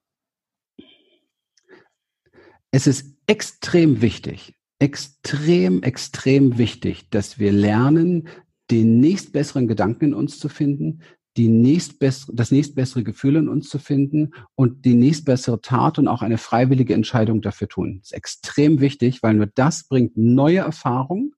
es 2.72 2.88
ist 2.88 3.19
extrem 3.30 4.02
wichtig, 4.02 4.56
extrem, 4.80 5.84
extrem 5.84 6.58
wichtig, 6.58 7.12
dass 7.12 7.38
wir 7.38 7.52
lernen, 7.52 8.28
den 8.72 9.00
nächstbesseren 9.00 9.68
Gedanken 9.68 10.06
in 10.06 10.14
uns 10.16 10.40
zu 10.40 10.50
finden, 10.50 11.04
die 11.38 11.48
nächstbessere, 11.48 12.36
das 12.36 12.50
nächstbessere 12.50 13.04
Gefühl 13.04 13.36
in 13.36 13.48
uns 13.48 13.70
zu 13.70 13.78
finden 13.78 14.32
und 14.56 14.84
die 14.84 14.96
nächstbessere 14.96 15.62
Tat 15.62 16.00
und 16.00 16.08
auch 16.08 16.24
eine 16.24 16.40
freiwillige 16.40 16.96
Entscheidung 16.96 17.42
dafür 17.42 17.68
tun. 17.68 18.00
Das 18.00 18.10
ist 18.10 18.18
extrem 18.18 18.82
wichtig, 18.82 19.22
weil 19.22 19.36
nur 19.36 19.46
das 19.46 19.88
bringt 19.88 20.18
neue 20.18 20.60
Erfahrungen. 20.60 21.34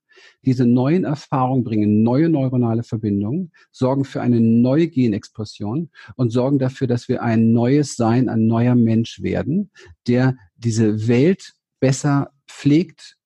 Diese 0.45 0.65
neuen 0.65 1.03
Erfahrungen 1.03 1.65
bringen 1.65 2.03
neue 2.03 2.29
neuronale 2.29 2.83
Verbindungen, 2.83 3.51
sorgen 3.71 4.05
für 4.05 4.21
eine 4.21 4.39
neue 4.39 4.88
Genexpression 4.88 5.89
und 6.15 6.29
sorgen 6.29 6.57
dafür, 6.57 6.88
dass 6.88 7.10
wir 7.10 7.21
ein 7.21 7.51
neues 7.51 7.98
Sein, 7.98 8.29
ein 8.29 8.45
neuer 8.48 8.75
Mensch 8.75 9.21
werden, 9.21 9.71
der 10.07 10.38
diese 10.55 11.10
Welt 11.10 11.55
besser 11.82 12.32
pflegt, 12.48 13.18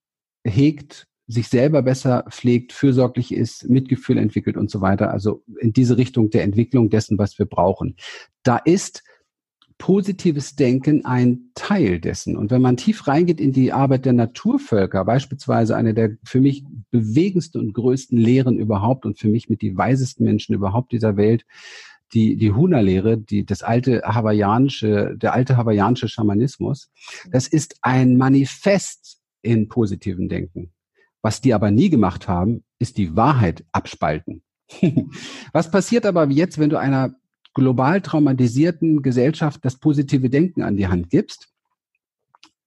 hegt, 0.44 1.06
sich 1.28 1.48
selber 1.48 1.84
besser 1.84 2.26
pflegt, 2.30 2.74
fürsorglich 2.74 3.34
ist, 3.34 3.70
Mitgefühl 3.70 4.18
entwickelt 4.18 4.58
und 4.58 4.72
so 4.72 4.82
weiter. 4.82 5.12
Also 5.12 5.44
in 5.60 5.74
diese 5.74 5.98
Richtung 5.98 6.32
der 6.32 6.44
Entwicklung 6.44 6.90
dessen, 6.90 7.20
was 7.20 7.38
wir 7.38 7.46
brauchen. 7.46 7.96
Da 8.44 8.58
ist 8.58 9.04
positives 9.78 10.56
Denken 10.56 11.04
ein 11.04 11.52
Teil 11.54 12.00
dessen. 12.00 12.38
Und 12.38 12.50
wenn 12.50 12.62
man 12.62 12.78
tief 12.78 13.08
reingeht 13.08 13.41
in 13.41 13.52
die 13.52 13.74
Arbeit 13.74 14.06
der 14.06 14.13
Naturvölker, 14.13 15.04
beispielsweise 15.04 15.76
eine 15.76 15.94
der 15.94 16.18
für 16.24 16.39
mich 16.39 16.63
bewegendsten 16.91 17.60
und 17.60 17.74
größten 17.74 18.18
Lehren 18.18 18.58
überhaupt 18.58 19.06
und 19.06 19.20
für 19.20 19.28
mich 19.28 19.50
mit 19.50 19.62
die 19.62 19.76
weisesten 19.76 20.24
Menschen 20.24 20.56
überhaupt 20.56 20.91
dieser 20.91 21.18
Welt, 21.18 21.46
die, 22.13 22.38
die 22.38 22.52
Huna-Lehre, 22.52 23.18
die, 23.18 23.46
das 23.46 23.63
alte 23.63 24.02
hawaiianische, 24.06 25.15
der 25.18 25.34
alte 25.34 25.58
hawaiianische 25.58 26.08
Schamanismus, 26.08 26.91
das 27.32 27.48
ist 27.48 27.78
ein 27.82 28.18
Manifest 28.18 29.22
in 29.41 29.68
positiven 29.68 30.30
Denken. 30.30 30.72
Was 31.22 31.41
die 31.41 31.54
aber 31.54 31.72
nie 31.72 31.89
gemacht 31.89 32.28
haben, 32.28 32.63
ist 32.80 32.98
die 32.98 33.15
Wahrheit 33.15 33.65
abspalten. 33.72 34.44
Was 35.54 35.72
passiert 35.72 36.06
aber 36.06 36.28
jetzt, 36.30 36.60
wenn 36.60 36.70
du 36.70 36.78
einer 36.78 37.15
global 37.54 38.02
traumatisierten 38.02 39.02
Gesellschaft 39.02 39.63
das 39.63 39.78
positive 39.78 40.30
Denken 40.30 40.62
an 40.62 40.78
die 40.78 40.88
Hand 40.88 41.10
gibst? 41.10 41.50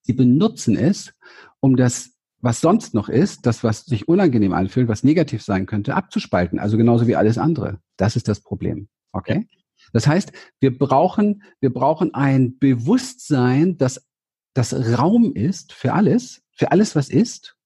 Sie 0.02 0.12
benutzen 0.12 0.76
es, 0.76 1.12
um 1.60 1.76
das 1.76 2.18
was 2.40 2.60
sonst 2.60 2.94
noch 2.94 3.08
ist, 3.08 3.46
das, 3.46 3.64
was 3.64 3.84
sich 3.84 4.08
unangenehm 4.08 4.52
anfühlt, 4.52 4.88
was 4.88 5.02
negativ 5.02 5.42
sein 5.42 5.66
könnte, 5.66 5.94
abzuspalten. 5.94 6.58
Also 6.58 6.76
genauso 6.76 7.06
wie 7.06 7.16
alles 7.16 7.36
andere. 7.36 7.80
Das 7.96 8.16
ist 8.16 8.28
das 8.28 8.40
Problem. 8.40 8.88
Okay? 9.12 9.48
Das 9.92 10.06
heißt, 10.06 10.32
wir 10.60 10.76
brauchen, 10.76 11.42
wir 11.60 11.72
brauchen 11.72 12.14
ein 12.14 12.58
Bewusstsein, 12.58 13.78
dass 13.78 14.06
das 14.54 14.98
Raum 14.98 15.34
ist 15.34 15.72
für 15.72 15.92
alles, 15.94 16.42
für 16.52 16.72
alles, 16.72 16.96
was 16.96 17.08
ist 17.08 17.56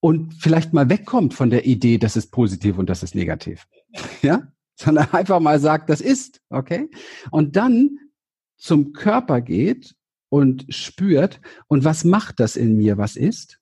und 0.00 0.34
vielleicht 0.34 0.72
mal 0.72 0.90
wegkommt 0.90 1.32
von 1.32 1.50
der 1.50 1.64
Idee, 1.64 1.96
das 1.96 2.16
ist 2.16 2.32
positiv 2.32 2.76
und 2.76 2.90
das 2.90 3.02
ist 3.02 3.14
negativ. 3.14 3.66
Ja? 4.22 4.48
Sondern 4.74 5.12
einfach 5.12 5.38
mal 5.38 5.60
sagt, 5.60 5.90
das 5.90 6.00
ist, 6.00 6.40
okay? 6.48 6.88
Und 7.30 7.56
dann 7.56 7.98
zum 8.56 8.92
Körper 8.92 9.40
geht 9.40 9.94
und 10.28 10.64
spürt, 10.70 11.40
und 11.68 11.84
was 11.84 12.04
macht 12.04 12.40
das 12.40 12.56
in 12.56 12.76
mir, 12.76 12.96
was 12.96 13.16
ist? 13.16 13.60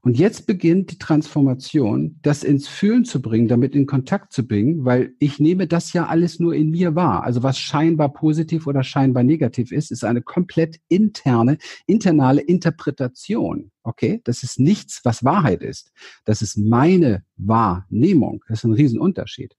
Und 0.00 0.18
jetzt 0.18 0.46
beginnt 0.46 0.90
die 0.92 0.98
Transformation, 0.98 2.18
das 2.22 2.44
ins 2.44 2.68
Fühlen 2.68 3.04
zu 3.04 3.20
bringen, 3.20 3.48
damit 3.48 3.74
in 3.74 3.86
Kontakt 3.86 4.32
zu 4.32 4.46
bringen, 4.46 4.84
weil 4.84 5.14
ich 5.18 5.38
nehme 5.38 5.66
das 5.66 5.92
ja 5.92 6.06
alles 6.06 6.38
nur 6.38 6.54
in 6.54 6.70
mir 6.70 6.94
wahr. 6.94 7.24
Also 7.24 7.42
was 7.42 7.58
scheinbar 7.58 8.12
positiv 8.12 8.66
oder 8.66 8.82
scheinbar 8.82 9.22
negativ 9.22 9.72
ist, 9.72 9.90
ist 9.90 10.04
eine 10.04 10.22
komplett 10.22 10.80
interne, 10.88 11.58
internale 11.86 12.40
Interpretation. 12.40 13.70
Okay? 13.82 14.20
Das 14.24 14.42
ist 14.42 14.58
nichts, 14.58 15.00
was 15.04 15.24
Wahrheit 15.24 15.62
ist. 15.62 15.92
Das 16.24 16.42
ist 16.42 16.56
meine 16.56 17.24
Wahrnehmung. 17.36 18.44
Das 18.48 18.58
ist 18.58 18.64
ein 18.64 18.72
Riesenunterschied. 18.72 19.56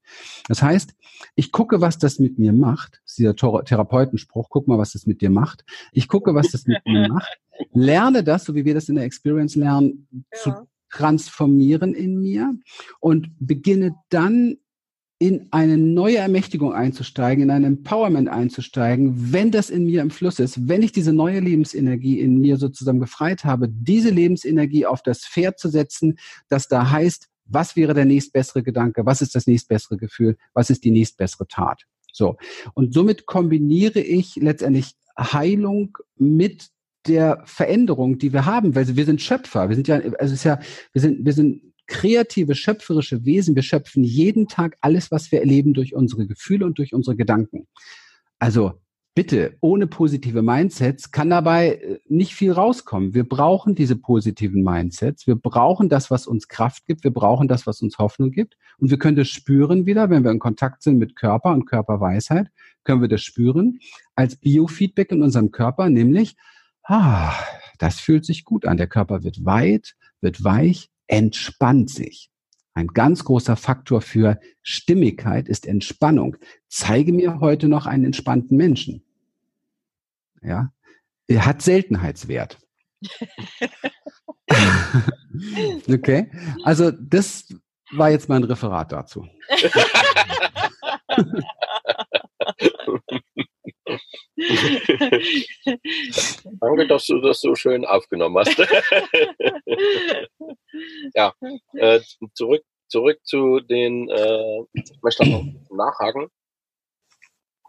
Das 0.48 0.62
heißt, 0.62 0.94
ich 1.34 1.52
gucke, 1.52 1.80
was 1.80 1.98
das 1.98 2.18
mit 2.18 2.38
mir 2.38 2.52
macht. 2.52 3.00
Das 3.04 3.12
ist 3.12 3.18
dieser 3.18 3.36
Therapeutenspruch. 3.36 4.48
Guck 4.50 4.68
mal, 4.68 4.78
was 4.78 4.92
das 4.92 5.06
mit 5.06 5.20
dir 5.20 5.30
macht. 5.30 5.64
Ich 5.92 6.08
gucke, 6.08 6.34
was 6.34 6.50
das 6.50 6.66
mit 6.66 6.84
mir 6.84 7.08
macht. 7.12 7.38
Lerne 7.72 8.24
das, 8.24 8.44
so 8.44 8.54
wie 8.54 8.64
wir 8.64 8.74
das 8.74 8.88
in 8.88 8.96
der 8.96 9.04
Experience 9.04 9.56
lernen, 9.56 10.08
ja. 10.32 10.38
zu 10.40 10.52
transformieren 10.90 11.94
in 11.94 12.18
mir 12.20 12.54
und 13.00 13.30
beginne 13.38 13.94
dann 14.08 14.56
in 15.20 15.48
eine 15.50 15.76
neue 15.76 16.18
Ermächtigung 16.18 16.72
einzusteigen, 16.72 17.42
in 17.42 17.50
ein 17.50 17.64
Empowerment 17.64 18.28
einzusteigen, 18.28 19.32
wenn 19.32 19.50
das 19.50 19.68
in 19.68 19.84
mir 19.84 20.00
im 20.00 20.10
Fluss 20.10 20.38
ist, 20.38 20.68
wenn 20.68 20.82
ich 20.82 20.92
diese 20.92 21.12
neue 21.12 21.40
Lebensenergie 21.40 22.20
in 22.20 22.40
mir 22.40 22.56
sozusagen 22.56 23.00
befreit 23.00 23.44
habe, 23.44 23.68
diese 23.68 24.10
Lebensenergie 24.10 24.86
auf 24.86 25.02
das 25.02 25.26
Pferd 25.26 25.58
zu 25.58 25.68
setzen, 25.68 26.18
das 26.48 26.68
da 26.68 26.90
heißt, 26.90 27.28
was 27.46 27.74
wäre 27.74 27.94
der 27.94 28.04
nächstbessere 28.04 28.62
Gedanke, 28.62 29.06
was 29.06 29.20
ist 29.20 29.34
das 29.34 29.48
nächstbessere 29.48 29.96
Gefühl, 29.96 30.36
was 30.54 30.70
ist 30.70 30.84
die 30.84 30.92
nächstbessere 30.92 31.48
Tat. 31.48 31.82
So. 32.12 32.36
Und 32.74 32.94
somit 32.94 33.26
kombiniere 33.26 34.00
ich 34.00 34.36
letztendlich 34.36 34.92
Heilung 35.18 35.98
mit 36.16 36.68
der 37.06 37.42
Veränderung, 37.44 38.18
die 38.18 38.32
wir 38.32 38.44
haben, 38.44 38.74
weil 38.74 38.96
wir 38.96 39.04
sind 39.04 39.22
Schöpfer. 39.22 39.68
Wir 39.68 39.76
sind 39.76 39.88
ja, 39.88 39.96
also 39.96 40.16
es 40.18 40.32
ist 40.32 40.44
ja, 40.44 40.58
wir 40.92 41.00
sind, 41.00 41.24
wir 41.24 41.32
sind 41.32 41.62
kreative, 41.86 42.54
schöpferische 42.54 43.24
Wesen. 43.24 43.54
Wir 43.54 43.62
schöpfen 43.62 44.04
jeden 44.04 44.46
Tag 44.46 44.76
alles, 44.80 45.10
was 45.10 45.32
wir 45.32 45.40
erleben, 45.40 45.74
durch 45.74 45.94
unsere 45.94 46.26
Gefühle 46.26 46.66
und 46.66 46.78
durch 46.78 46.92
unsere 46.92 47.16
Gedanken. 47.16 47.66
Also 48.38 48.74
bitte, 49.14 49.56
ohne 49.60 49.88
positive 49.88 50.42
Mindsets 50.42 51.10
kann 51.10 51.30
dabei 51.30 51.70
äh, 51.70 51.98
nicht 52.06 52.34
viel 52.34 52.52
rauskommen. 52.52 53.14
Wir 53.14 53.28
brauchen 53.28 53.74
diese 53.74 53.96
positiven 53.96 54.62
Mindsets. 54.62 55.26
Wir 55.26 55.34
brauchen 55.34 55.88
das, 55.88 56.08
was 56.08 56.28
uns 56.28 56.46
Kraft 56.46 56.86
gibt. 56.86 57.02
Wir 57.02 57.10
brauchen 57.10 57.48
das, 57.48 57.66
was 57.66 57.82
uns 57.82 57.98
Hoffnung 57.98 58.30
gibt. 58.30 58.56
Und 58.78 58.90
wir 58.90 58.98
können 58.98 59.16
das 59.16 59.28
spüren 59.28 59.86
wieder, 59.86 60.08
wenn 60.10 60.22
wir 60.22 60.30
in 60.30 60.38
Kontakt 60.38 60.84
sind 60.84 60.98
mit 60.98 61.16
Körper 61.16 61.52
und 61.52 61.66
Körperweisheit, 61.66 62.48
können 62.84 63.00
wir 63.00 63.08
das 63.08 63.22
spüren 63.22 63.80
als 64.14 64.36
Biofeedback 64.36 65.10
in 65.10 65.22
unserem 65.22 65.50
Körper, 65.50 65.90
nämlich, 65.90 66.36
ah, 66.88 67.34
das 67.78 68.00
fühlt 68.00 68.24
sich 68.24 68.44
gut 68.44 68.66
an. 68.66 68.76
Der 68.76 68.88
Körper 68.88 69.22
wird 69.22 69.44
weit, 69.44 69.94
wird 70.20 70.42
weich, 70.42 70.90
entspannt 71.06 71.90
sich. 71.90 72.30
Ein 72.74 72.88
ganz 72.88 73.24
großer 73.24 73.56
Faktor 73.56 74.00
für 74.00 74.40
Stimmigkeit 74.62 75.48
ist 75.48 75.66
Entspannung. 75.66 76.36
Zeige 76.68 77.12
mir 77.12 77.40
heute 77.40 77.68
noch 77.68 77.86
einen 77.86 78.04
entspannten 78.04 78.56
Menschen. 78.56 79.04
Ja, 80.42 80.72
er 81.26 81.44
hat 81.44 81.62
Seltenheitswert. 81.62 82.58
okay, 85.88 86.30
also 86.64 86.90
das 86.90 87.52
war 87.92 88.10
jetzt 88.10 88.28
mein 88.28 88.44
Referat 88.44 88.92
dazu. 88.92 89.26
Danke, 96.60 96.86
dass 96.86 97.06
du 97.06 97.20
das 97.20 97.40
so 97.40 97.54
schön 97.54 97.84
aufgenommen 97.84 98.38
hast. 98.38 98.58
ja, 101.14 101.34
äh, 101.74 102.00
zurück, 102.34 102.62
zurück 102.88 103.18
zu 103.24 103.60
den, 103.60 104.08
äh, 104.08 104.62
ich 104.72 105.02
möchte 105.02 105.28
noch 105.28 105.44
nachhaken, 105.70 106.28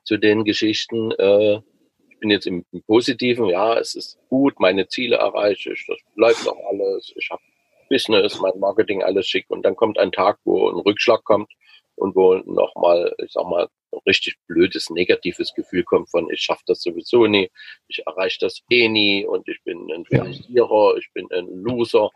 zu 0.03 0.17
den 0.17 0.43
Geschichten, 0.43 1.12
äh, 1.12 1.62
ich 2.10 2.19
bin 2.19 2.32
jetzt 2.32 2.47
im, 2.47 2.65
im, 2.71 2.84
Positiven, 2.84 3.45
ja, 3.45 3.77
es 3.77 3.95
ist 3.95 4.19
gut, 4.27 4.60
meine 4.60 4.88
Ziele 4.88 5.17
erreiche 5.17 5.73
ich, 5.73 5.86
das 5.88 5.99
bleibt 6.15 6.43
noch 6.45 6.58
alles, 6.69 7.13
ich 7.15 7.29
habe 7.29 7.41
Business, 7.89 8.39
mein 8.39 8.60
Marketing, 8.60 9.03
alles 9.03 9.27
schick 9.27 9.45
und 9.49 9.63
dann 9.63 9.75
kommt 9.75 9.97
ein 9.97 10.12
Tag, 10.12 10.39
wo 10.43 10.69
ein 10.69 10.79
Rückschlag 10.79 11.23
kommt 11.23 11.51
und 12.00 12.16
wo 12.16 12.36
nochmal, 12.36 13.14
ich 13.18 13.34
sag 13.34 13.46
mal, 13.46 13.68
ein 13.92 14.00
richtig 14.06 14.36
blödes, 14.48 14.90
negatives 14.90 15.54
Gefühl 15.54 15.84
kommt 15.84 16.10
von, 16.10 16.30
ich 16.30 16.42
schaffe 16.42 16.64
das 16.66 16.82
sowieso 16.82 17.26
nie, 17.26 17.52
ich 17.88 18.02
erreiche 18.06 18.38
das 18.40 18.62
eh 18.70 18.88
nie 18.88 19.26
und 19.26 19.48
ich 19.48 19.62
bin 19.64 19.92
ein 19.92 20.06
Verlierer, 20.06 20.96
ich 20.98 21.10
bin 21.14 21.28
ein 21.32 21.48
Loser. 21.48 22.10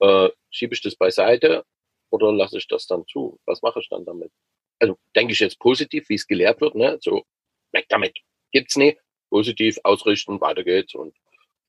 Äh, 0.00 0.30
schiebe 0.50 0.74
ich 0.74 0.82
das 0.82 0.96
beiseite 0.96 1.64
oder 2.10 2.32
lasse 2.32 2.58
ich 2.58 2.66
das 2.66 2.86
dann 2.86 3.06
zu? 3.06 3.38
Was 3.46 3.62
mache 3.62 3.80
ich 3.80 3.88
dann 3.88 4.04
damit? 4.04 4.32
Also 4.80 4.96
denke 5.14 5.32
ich 5.32 5.40
jetzt 5.40 5.58
positiv, 5.58 6.08
wie 6.08 6.14
es 6.14 6.26
gelehrt 6.26 6.60
wird, 6.60 6.74
ne? 6.74 6.98
So, 7.00 7.22
weg 7.72 7.86
damit. 7.88 8.18
Gibt's 8.52 8.76
nie. 8.76 8.98
Positiv 9.28 9.78
ausrichten, 9.84 10.40
weiter 10.40 10.64
geht's 10.64 10.94
und 10.94 11.14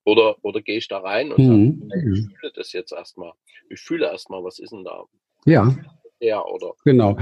oder, 0.03 0.35
oder 0.43 0.61
gehe 0.61 0.77
ich 0.77 0.87
da 0.87 0.97
rein 0.97 1.31
und 1.31 1.45
mhm. 1.45 1.89
sage, 1.89 2.13
ich 2.13 2.39
fühle 2.39 2.51
das 2.55 2.73
jetzt 2.73 2.91
erstmal. 2.91 3.33
Ich 3.69 3.81
fühle 3.81 4.07
erstmal, 4.07 4.43
was 4.43 4.57
ist 4.57 4.71
denn 4.71 4.83
da? 4.83 5.05
Ja. 5.45 5.75
Ja, 6.21 6.45
oder? 6.45 6.73
Genau. 6.85 7.17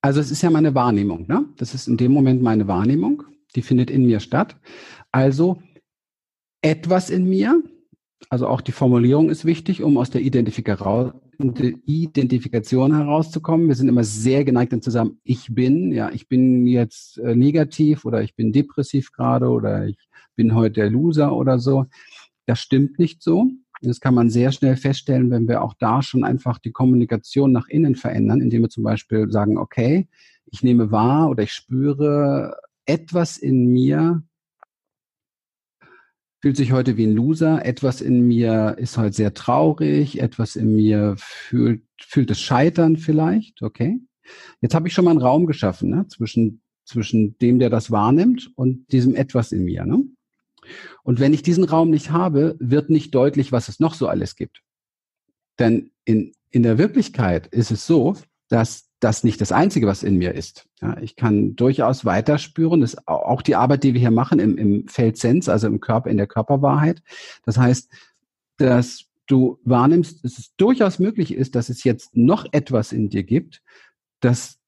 Also 0.00 0.20
es 0.20 0.30
ist 0.30 0.42
ja 0.42 0.50
meine 0.50 0.74
Wahrnehmung, 0.74 1.26
ne? 1.26 1.46
Das 1.56 1.74
ist 1.74 1.88
in 1.88 1.96
dem 1.96 2.12
Moment 2.12 2.42
meine 2.42 2.68
Wahrnehmung, 2.68 3.22
die 3.54 3.62
findet 3.62 3.90
in 3.90 4.04
mir 4.04 4.20
statt. 4.20 4.56
Also 5.12 5.62
etwas 6.62 7.10
in 7.10 7.28
mir, 7.28 7.62
also 8.28 8.48
auch 8.48 8.60
die 8.60 8.72
Formulierung 8.72 9.30
ist 9.30 9.44
wichtig, 9.44 9.82
um 9.82 9.96
aus 9.96 10.10
der 10.10 10.22
Identifikation 10.22 12.96
herauszukommen. 12.96 13.68
Wir 13.68 13.76
sind 13.76 13.88
immer 13.88 14.04
sehr 14.04 14.44
geneigt 14.44 14.72
dann 14.72 14.82
zusammen, 14.82 15.20
ich 15.22 15.54
bin, 15.54 15.92
ja, 15.92 16.10
ich 16.10 16.28
bin 16.28 16.66
jetzt 16.66 17.18
äh, 17.18 17.36
negativ 17.36 18.04
oder 18.04 18.22
ich 18.22 18.34
bin 18.34 18.52
depressiv 18.52 19.12
gerade 19.12 19.48
oder 19.48 19.86
ich 19.86 19.98
bin 20.34 20.52
heute 20.54 20.80
der 20.80 20.90
Loser 20.90 21.36
oder 21.36 21.60
so. 21.60 21.86
Das 22.46 22.60
stimmt 22.60 22.98
nicht 22.98 23.22
so. 23.22 23.50
Das 23.88 24.00
kann 24.00 24.14
man 24.14 24.30
sehr 24.30 24.52
schnell 24.52 24.76
feststellen, 24.76 25.30
wenn 25.30 25.48
wir 25.48 25.62
auch 25.62 25.74
da 25.74 26.02
schon 26.02 26.24
einfach 26.24 26.58
die 26.58 26.72
Kommunikation 26.72 27.52
nach 27.52 27.68
innen 27.68 27.94
verändern, 27.94 28.40
indem 28.40 28.62
wir 28.62 28.68
zum 28.68 28.82
Beispiel 28.82 29.30
sagen, 29.30 29.58
okay, 29.58 30.08
ich 30.46 30.62
nehme 30.62 30.90
wahr 30.90 31.28
oder 31.28 31.42
ich 31.42 31.52
spüre 31.52 32.56
etwas 32.86 33.36
in 33.36 33.72
mir, 33.72 34.22
fühlt 36.40 36.56
sich 36.56 36.72
heute 36.72 36.96
wie 36.96 37.06
ein 37.06 37.14
Loser, 37.14 37.64
etwas 37.64 38.00
in 38.00 38.26
mir 38.28 38.76
ist 38.78 38.96
heute 38.98 39.16
sehr 39.16 39.34
traurig, 39.34 40.20
etwas 40.20 40.54
in 40.56 40.74
mir 40.76 41.14
fühlt, 41.18 41.82
fühlt 42.00 42.30
es 42.30 42.40
Scheitern 42.40 42.96
vielleicht, 42.96 43.62
okay. 43.62 44.00
Jetzt 44.60 44.74
habe 44.74 44.88
ich 44.88 44.94
schon 44.94 45.04
mal 45.04 45.12
einen 45.12 45.20
Raum 45.20 45.46
geschaffen 45.46 45.90
ne, 45.90 46.06
zwischen, 46.08 46.62
zwischen 46.84 47.38
dem, 47.38 47.58
der 47.58 47.70
das 47.70 47.90
wahrnimmt 47.90 48.50
und 48.56 48.90
diesem 48.92 49.14
etwas 49.14 49.52
in 49.52 49.64
mir. 49.64 49.84
Ne? 49.84 50.04
Und 51.02 51.20
wenn 51.20 51.32
ich 51.32 51.42
diesen 51.42 51.64
Raum 51.64 51.90
nicht 51.90 52.10
habe, 52.10 52.56
wird 52.58 52.90
nicht 52.90 53.14
deutlich, 53.14 53.52
was 53.52 53.68
es 53.68 53.80
noch 53.80 53.94
so 53.94 54.08
alles 54.08 54.36
gibt. 54.36 54.62
Denn 55.58 55.90
in, 56.04 56.32
in 56.50 56.62
der 56.62 56.78
Wirklichkeit 56.78 57.46
ist 57.46 57.70
es 57.70 57.86
so, 57.86 58.16
dass 58.48 58.86
das 59.00 59.24
nicht 59.24 59.40
das 59.40 59.52
Einzige, 59.52 59.86
was 59.86 60.02
in 60.02 60.16
mir 60.16 60.34
ist. 60.34 60.66
Ja, 60.80 60.96
ich 60.98 61.16
kann 61.16 61.54
durchaus 61.56 62.04
weiter 62.04 62.38
spüren, 62.38 62.80
das 62.80 62.94
ist 62.94 63.08
auch 63.08 63.42
die 63.42 63.56
Arbeit, 63.56 63.84
die 63.84 63.94
wir 63.94 64.00
hier 64.00 64.10
machen 64.10 64.38
im, 64.38 64.56
im 64.56 64.88
Feld 64.88 65.18
Sens, 65.18 65.48
also 65.48 65.66
im 65.66 65.80
Körper, 65.80 66.10
in 66.10 66.16
der 66.16 66.26
Körperwahrheit. 66.26 67.02
Das 67.44 67.58
heißt, 67.58 67.90
dass 68.56 69.04
du 69.26 69.58
wahrnimmst, 69.64 70.24
dass 70.24 70.38
es 70.38 70.54
durchaus 70.56 70.98
möglich 70.98 71.34
ist, 71.34 71.54
dass 71.54 71.68
es 71.68 71.84
jetzt 71.84 72.16
noch 72.16 72.46
etwas 72.52 72.92
in 72.92 73.10
dir 73.10 73.22
gibt, 73.22 73.62
das 74.20 74.58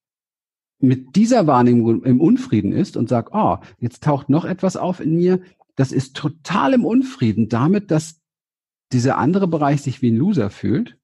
mit 0.81 1.17
dieser 1.17 1.47
Wahrnehmung 1.47 2.05
im 2.05 2.21
Unfrieden 2.21 2.73
ist 2.73 2.97
und 2.97 3.09
sagt, 3.09 3.31
oh, 3.33 3.59
jetzt 3.79 4.03
taucht 4.03 4.29
noch 4.29 4.45
etwas 4.45 4.77
auf 4.77 5.01
in 5.01 5.17
mir, 5.17 5.41
das 5.79 5.93
ist 5.93 6.17
total 6.17 6.75
im 6.75 6.85
Unfrieden 6.85 7.49
damit, 7.49 7.93
dass 7.93 8.21
dieser 8.91 9.17
andere 9.17 9.47
Bereich 9.47 9.81
sich 9.81 10.03
wie 10.03 10.11
ein 10.11 10.17
Loser 10.17 10.51
fühlt. 10.51 10.99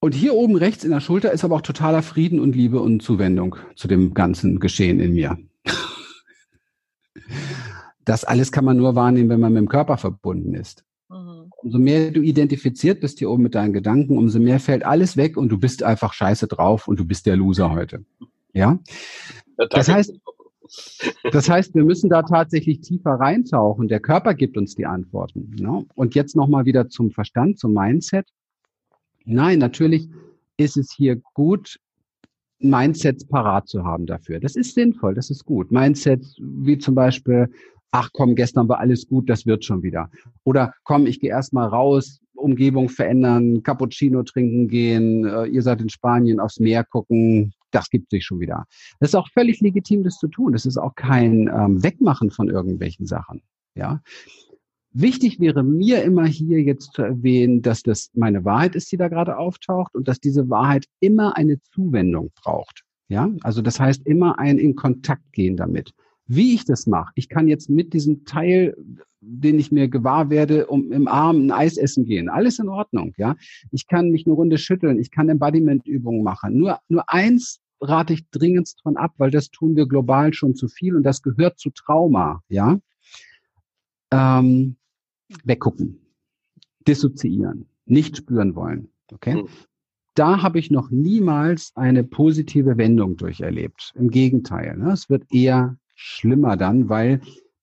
Und 0.00 0.14
hier 0.14 0.32
oben 0.32 0.56
rechts 0.56 0.84
in 0.84 0.90
der 0.90 1.00
Schulter 1.00 1.32
ist 1.32 1.44
aber 1.44 1.56
auch 1.56 1.60
totaler 1.60 2.02
Frieden 2.02 2.40
und 2.40 2.56
Liebe 2.56 2.80
und 2.80 3.02
Zuwendung 3.02 3.56
zu 3.76 3.88
dem 3.88 4.14
ganzen 4.14 4.58
Geschehen 4.58 5.00
in 5.00 5.12
mir. 5.12 5.36
Das 8.06 8.24
alles 8.24 8.50
kann 8.50 8.64
man 8.64 8.78
nur 8.78 8.94
wahrnehmen, 8.94 9.28
wenn 9.28 9.40
man 9.40 9.52
mit 9.52 9.60
dem 9.60 9.68
Körper 9.68 9.98
verbunden 9.98 10.54
ist. 10.54 10.82
Mhm. 11.10 11.50
Umso 11.58 11.78
mehr 11.78 12.10
du 12.10 12.22
identifiziert 12.22 13.00
bist 13.00 13.18
hier 13.18 13.28
oben 13.28 13.42
mit 13.42 13.54
deinen 13.54 13.74
Gedanken, 13.74 14.16
umso 14.16 14.38
mehr 14.38 14.60
fällt 14.60 14.82
alles 14.82 15.18
weg 15.18 15.36
und 15.36 15.50
du 15.50 15.58
bist 15.58 15.82
einfach 15.82 16.14
scheiße 16.14 16.46
drauf 16.46 16.88
und 16.88 16.98
du 16.98 17.04
bist 17.04 17.26
der 17.26 17.36
Loser 17.36 17.70
heute. 17.70 18.06
Ja? 18.54 18.78
Das 19.58 19.88
heißt, 19.88 20.18
das 21.32 21.48
heißt, 21.48 21.74
wir 21.74 21.84
müssen 21.84 22.10
da 22.10 22.22
tatsächlich 22.22 22.80
tiefer 22.80 23.12
reintauchen. 23.12 23.88
Der 23.88 24.00
Körper 24.00 24.34
gibt 24.34 24.56
uns 24.56 24.74
die 24.74 24.86
Antworten. 24.86 25.54
Ne? 25.58 25.84
Und 25.94 26.14
jetzt 26.14 26.36
nochmal 26.36 26.64
wieder 26.64 26.88
zum 26.88 27.10
Verstand, 27.10 27.58
zum 27.58 27.72
Mindset. 27.74 28.26
Nein, 29.24 29.58
natürlich 29.58 30.08
ist 30.56 30.76
es 30.76 30.92
hier 30.96 31.20
gut, 31.34 31.78
Mindsets 32.60 33.24
parat 33.26 33.68
zu 33.68 33.84
haben 33.84 34.06
dafür. 34.06 34.40
Das 34.40 34.56
ist 34.56 34.74
sinnvoll, 34.74 35.14
das 35.14 35.30
ist 35.30 35.44
gut. 35.44 35.70
Mindsets 35.70 36.36
wie 36.40 36.78
zum 36.78 36.94
Beispiel, 36.94 37.48
ach 37.92 38.10
komm, 38.12 38.34
gestern 38.34 38.68
war 38.68 38.80
alles 38.80 39.06
gut, 39.06 39.30
das 39.30 39.46
wird 39.46 39.64
schon 39.64 39.82
wieder. 39.82 40.10
Oder 40.44 40.72
komm, 40.82 41.06
ich 41.06 41.20
gehe 41.20 41.30
erstmal 41.30 41.68
raus, 41.68 42.20
Umgebung 42.34 42.88
verändern, 42.88 43.62
Cappuccino 43.62 44.22
trinken 44.22 44.68
gehen, 44.68 45.24
äh, 45.24 45.46
ihr 45.46 45.62
seid 45.62 45.80
in 45.80 45.88
Spanien 45.88 46.40
aufs 46.40 46.60
Meer 46.60 46.84
gucken, 46.84 47.52
das 47.70 47.90
gibt 47.90 48.10
sich 48.10 48.24
schon 48.24 48.40
wieder. 48.40 48.66
Das 49.00 49.10
ist 49.10 49.14
auch 49.14 49.28
völlig 49.30 49.60
legitim, 49.60 50.02
das 50.02 50.18
zu 50.18 50.28
tun. 50.28 50.52
Das 50.52 50.66
ist 50.66 50.76
auch 50.76 50.94
kein 50.94 51.48
ähm, 51.48 51.82
Wegmachen 51.82 52.30
von 52.30 52.48
irgendwelchen 52.48 53.06
Sachen. 53.06 53.42
Ja. 53.74 54.02
Wichtig 54.92 55.38
wäre 55.38 55.62
mir 55.62 56.02
immer 56.02 56.26
hier 56.26 56.62
jetzt 56.62 56.92
zu 56.94 57.02
erwähnen, 57.02 57.62
dass 57.62 57.82
das 57.82 58.10
meine 58.14 58.44
Wahrheit 58.44 58.74
ist, 58.74 58.90
die 58.90 58.96
da 58.96 59.08
gerade 59.08 59.36
auftaucht 59.36 59.94
und 59.94 60.08
dass 60.08 60.18
diese 60.18 60.48
Wahrheit 60.48 60.86
immer 61.00 61.36
eine 61.36 61.60
Zuwendung 61.62 62.30
braucht. 62.42 62.84
Ja, 63.08 63.30
also 63.42 63.62
das 63.62 63.80
heißt 63.80 64.06
immer 64.06 64.38
ein 64.38 64.58
in 64.58 64.74
Kontakt 64.76 65.32
gehen 65.32 65.56
damit. 65.56 65.92
Wie 66.28 66.54
ich 66.54 66.66
das 66.66 66.86
mache, 66.86 67.10
ich 67.14 67.30
kann 67.30 67.48
jetzt 67.48 67.70
mit 67.70 67.94
diesem 67.94 68.26
Teil, 68.26 68.76
den 69.20 69.58
ich 69.58 69.72
mir 69.72 69.88
gewahr 69.88 70.28
werde, 70.28 70.66
um 70.66 70.92
im 70.92 71.08
Arm 71.08 71.46
ein 71.46 71.50
Eis 71.50 71.78
essen 71.78 72.04
gehen. 72.04 72.28
Alles 72.28 72.58
in 72.58 72.68
Ordnung, 72.68 73.14
ja. 73.16 73.34
Ich 73.72 73.86
kann 73.86 74.10
mich 74.10 74.26
eine 74.26 74.34
Runde 74.34 74.58
schütteln, 74.58 74.98
ich 74.98 75.10
kann 75.10 75.30
Embodiment-Übungen 75.30 76.22
machen. 76.22 76.58
Nur, 76.58 76.78
nur 76.88 77.10
eins 77.10 77.60
rate 77.80 78.12
ich 78.12 78.28
dringendst 78.28 78.82
von 78.82 78.98
ab, 78.98 79.14
weil 79.16 79.30
das 79.30 79.50
tun 79.50 79.74
wir 79.74 79.86
global 79.86 80.34
schon 80.34 80.54
zu 80.54 80.68
viel 80.68 80.94
und 80.94 81.02
das 81.02 81.22
gehört 81.22 81.58
zu 81.58 81.70
Trauma, 81.70 82.42
ja. 82.48 82.78
Ähm, 84.10 84.76
weggucken, 85.44 85.98
dissoziieren, 86.86 87.68
nicht 87.86 88.18
spüren 88.18 88.54
wollen, 88.54 88.90
okay. 89.12 89.42
Mhm 89.42 89.48
da 90.18 90.42
habe 90.42 90.58
ich 90.58 90.72
noch 90.72 90.90
niemals 90.90 91.70
eine 91.76 92.02
positive 92.02 92.76
Wendung 92.76 93.16
durcherlebt. 93.16 93.92
Im 93.94 94.10
Gegenteil, 94.10 94.76
ne? 94.76 94.90
es 94.90 95.08
wird 95.08 95.22
eher 95.32 95.76
schlimmer 95.98 96.56
dann, 96.56 96.88
weil 96.88 97.20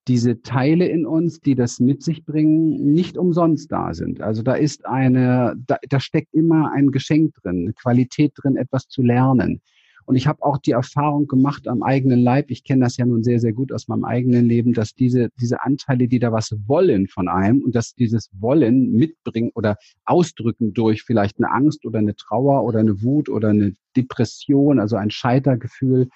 diese 0.08 0.42
Teile 0.42 0.86
in 0.86 1.04
uns, 1.04 1.40
die 1.40 1.56
das 1.56 1.80
mit 1.80 2.02
sich 2.02 2.24
bringen, 2.24 2.92
nicht 2.92 3.18
umsonst 3.18 3.72
da 3.72 3.92
sind. 3.92 4.20
Also 4.20 4.42
da 4.42 4.54
ist 4.54 4.86
eine, 4.86 5.56
da, 5.66 5.78
da 5.88 5.98
steckt 5.98 6.32
immer 6.32 6.70
ein 6.72 6.92
Geschenk 6.92 7.34
drin, 7.42 7.62
eine 7.62 7.72
Qualität 7.72 8.32
drin, 8.36 8.56
etwas 8.56 8.86
zu 8.86 9.02
lernen. 9.02 9.60
Und 10.04 10.14
ich 10.14 10.28
habe 10.28 10.44
auch 10.44 10.58
die 10.58 10.70
Erfahrung 10.70 11.26
gemacht 11.26 11.66
am 11.66 11.82
eigenen 11.82 12.20
Leib, 12.20 12.52
ich 12.52 12.62
kenne 12.62 12.84
das 12.84 12.96
ja 12.96 13.04
nun 13.04 13.24
sehr, 13.24 13.40
sehr 13.40 13.52
gut 13.52 13.72
aus 13.72 13.88
meinem 13.88 14.04
eigenen 14.04 14.46
Leben, 14.46 14.72
dass 14.72 14.94
diese, 14.94 15.30
diese 15.40 15.62
Anteile, 15.62 16.06
die 16.06 16.20
da 16.20 16.30
was 16.30 16.54
wollen 16.66 17.08
von 17.08 17.26
einem 17.26 17.62
und 17.62 17.74
dass 17.74 17.94
dieses 17.94 18.30
Wollen 18.38 18.92
mitbringen 18.92 19.50
oder 19.54 19.76
ausdrücken 20.04 20.72
durch 20.72 21.02
vielleicht 21.02 21.38
eine 21.38 21.50
Angst 21.50 21.84
oder 21.84 21.98
eine 21.98 22.14
Trauer 22.14 22.62
oder 22.62 22.78
eine 22.78 23.02
Wut 23.02 23.28
oder 23.28 23.48
eine 23.48 23.72
Depression, 23.96 24.78
also 24.78 24.94
ein 24.94 25.10
Scheitergefühl, 25.10 26.08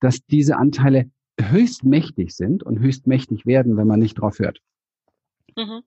dass 0.00 0.26
diese 0.26 0.56
Anteile 0.56 1.08
höchst 1.48 1.84
mächtig 1.84 2.34
sind 2.34 2.62
und 2.62 2.80
höchst 2.80 3.06
mächtig 3.06 3.46
werden, 3.46 3.76
wenn 3.76 3.86
man 3.86 4.00
nicht 4.00 4.14
drauf 4.14 4.38
hört. 4.38 4.60
Mhm. 5.56 5.82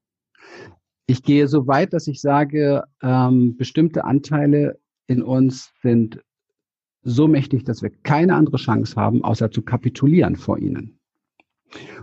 Ich 1.05 1.23
gehe 1.23 1.47
so 1.47 1.67
weit, 1.67 1.93
dass 1.93 2.07
ich 2.07 2.21
sage, 2.21 2.83
ähm, 3.01 3.57
bestimmte 3.57 4.05
Anteile 4.05 4.79
in 5.07 5.21
uns 5.21 5.71
sind 5.81 6.21
so 7.03 7.27
mächtig, 7.27 7.65
dass 7.65 7.81
wir 7.81 7.89
keine 7.89 8.35
andere 8.35 8.57
Chance 8.57 8.95
haben, 8.95 9.23
außer 9.23 9.51
zu 9.51 9.61
kapitulieren 9.61 10.37
vor 10.37 10.57
ihnen. 10.57 10.99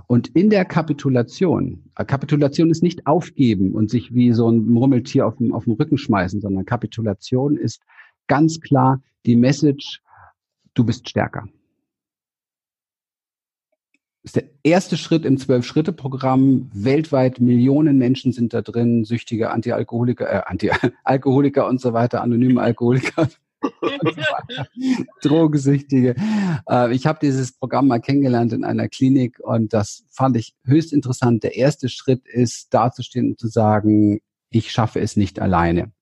Und 0.07 0.29
in 0.29 0.51
der 0.51 0.65
Kapitulation, 0.65 1.91
äh, 1.97 2.05
Kapitulation 2.05 2.71
ist 2.71 2.83
nicht 2.83 3.07
aufgeben 3.07 3.73
und 3.73 3.91
sich 3.91 4.15
wie 4.15 4.33
so 4.33 4.51
ein 4.51 4.67
Murmeltier 4.67 5.27
auf 5.27 5.37
dem, 5.37 5.55
auf 5.55 5.65
dem 5.65 5.75
Rücken 5.75 5.97
schmeißen, 5.97 6.41
sondern 6.41 6.65
Kapitulation 6.65 7.57
ist 7.57 7.83
ganz 8.27 8.61
klar 8.61 9.03
die 9.27 9.37
Message, 9.37 10.03
du 10.75 10.85
bist 10.85 11.09
stärker. 11.09 11.49
Das 14.23 14.35
ist 14.35 14.37
der 14.37 14.51
erste 14.63 14.99
Schritt 14.99 15.25
im 15.25 15.39
Zwölf-Schritte-Programm. 15.39 16.71
Weltweit 16.75 17.41
Millionen 17.41 17.97
Menschen 17.97 18.33
sind 18.33 18.53
da 18.53 18.61
drin, 18.61 19.05
süchtige 19.05 19.51
Anti-Alkoholiker, 19.51 20.31
äh, 20.31 20.43
Anti-Alkoholiker 20.45 21.67
und 21.67 21.81
so 21.81 21.95
weiter, 21.95 22.21
anonyme 22.23 22.61
Alkoholiker. 22.61 23.29
Drogensüchtige. 25.23 26.17
Äh, 26.69 26.95
ich 26.95 27.07
habe 27.07 27.19
dieses 27.23 27.53
Programm 27.53 27.89
mal 27.89 28.01
kennengelernt 28.01 28.53
in 28.53 28.65
einer 28.65 28.89
Klinik 28.89 29.41
und 29.41 29.73
das 29.73 30.05
fand 30.11 30.37
ich 30.37 30.55
höchst 30.65 30.93
interessant. 30.93 31.43
Der 31.43 31.57
erste 31.57 31.89
Schritt 31.89 32.27
ist, 32.27 32.75
dazustehen 32.75 33.31
und 33.31 33.41
zu 33.41 33.49
sagen, 33.49 34.21
ich 34.51 34.71
schaffe 34.71 35.01
es 35.01 35.17
nicht 35.17 35.41
alleine. 35.41 35.93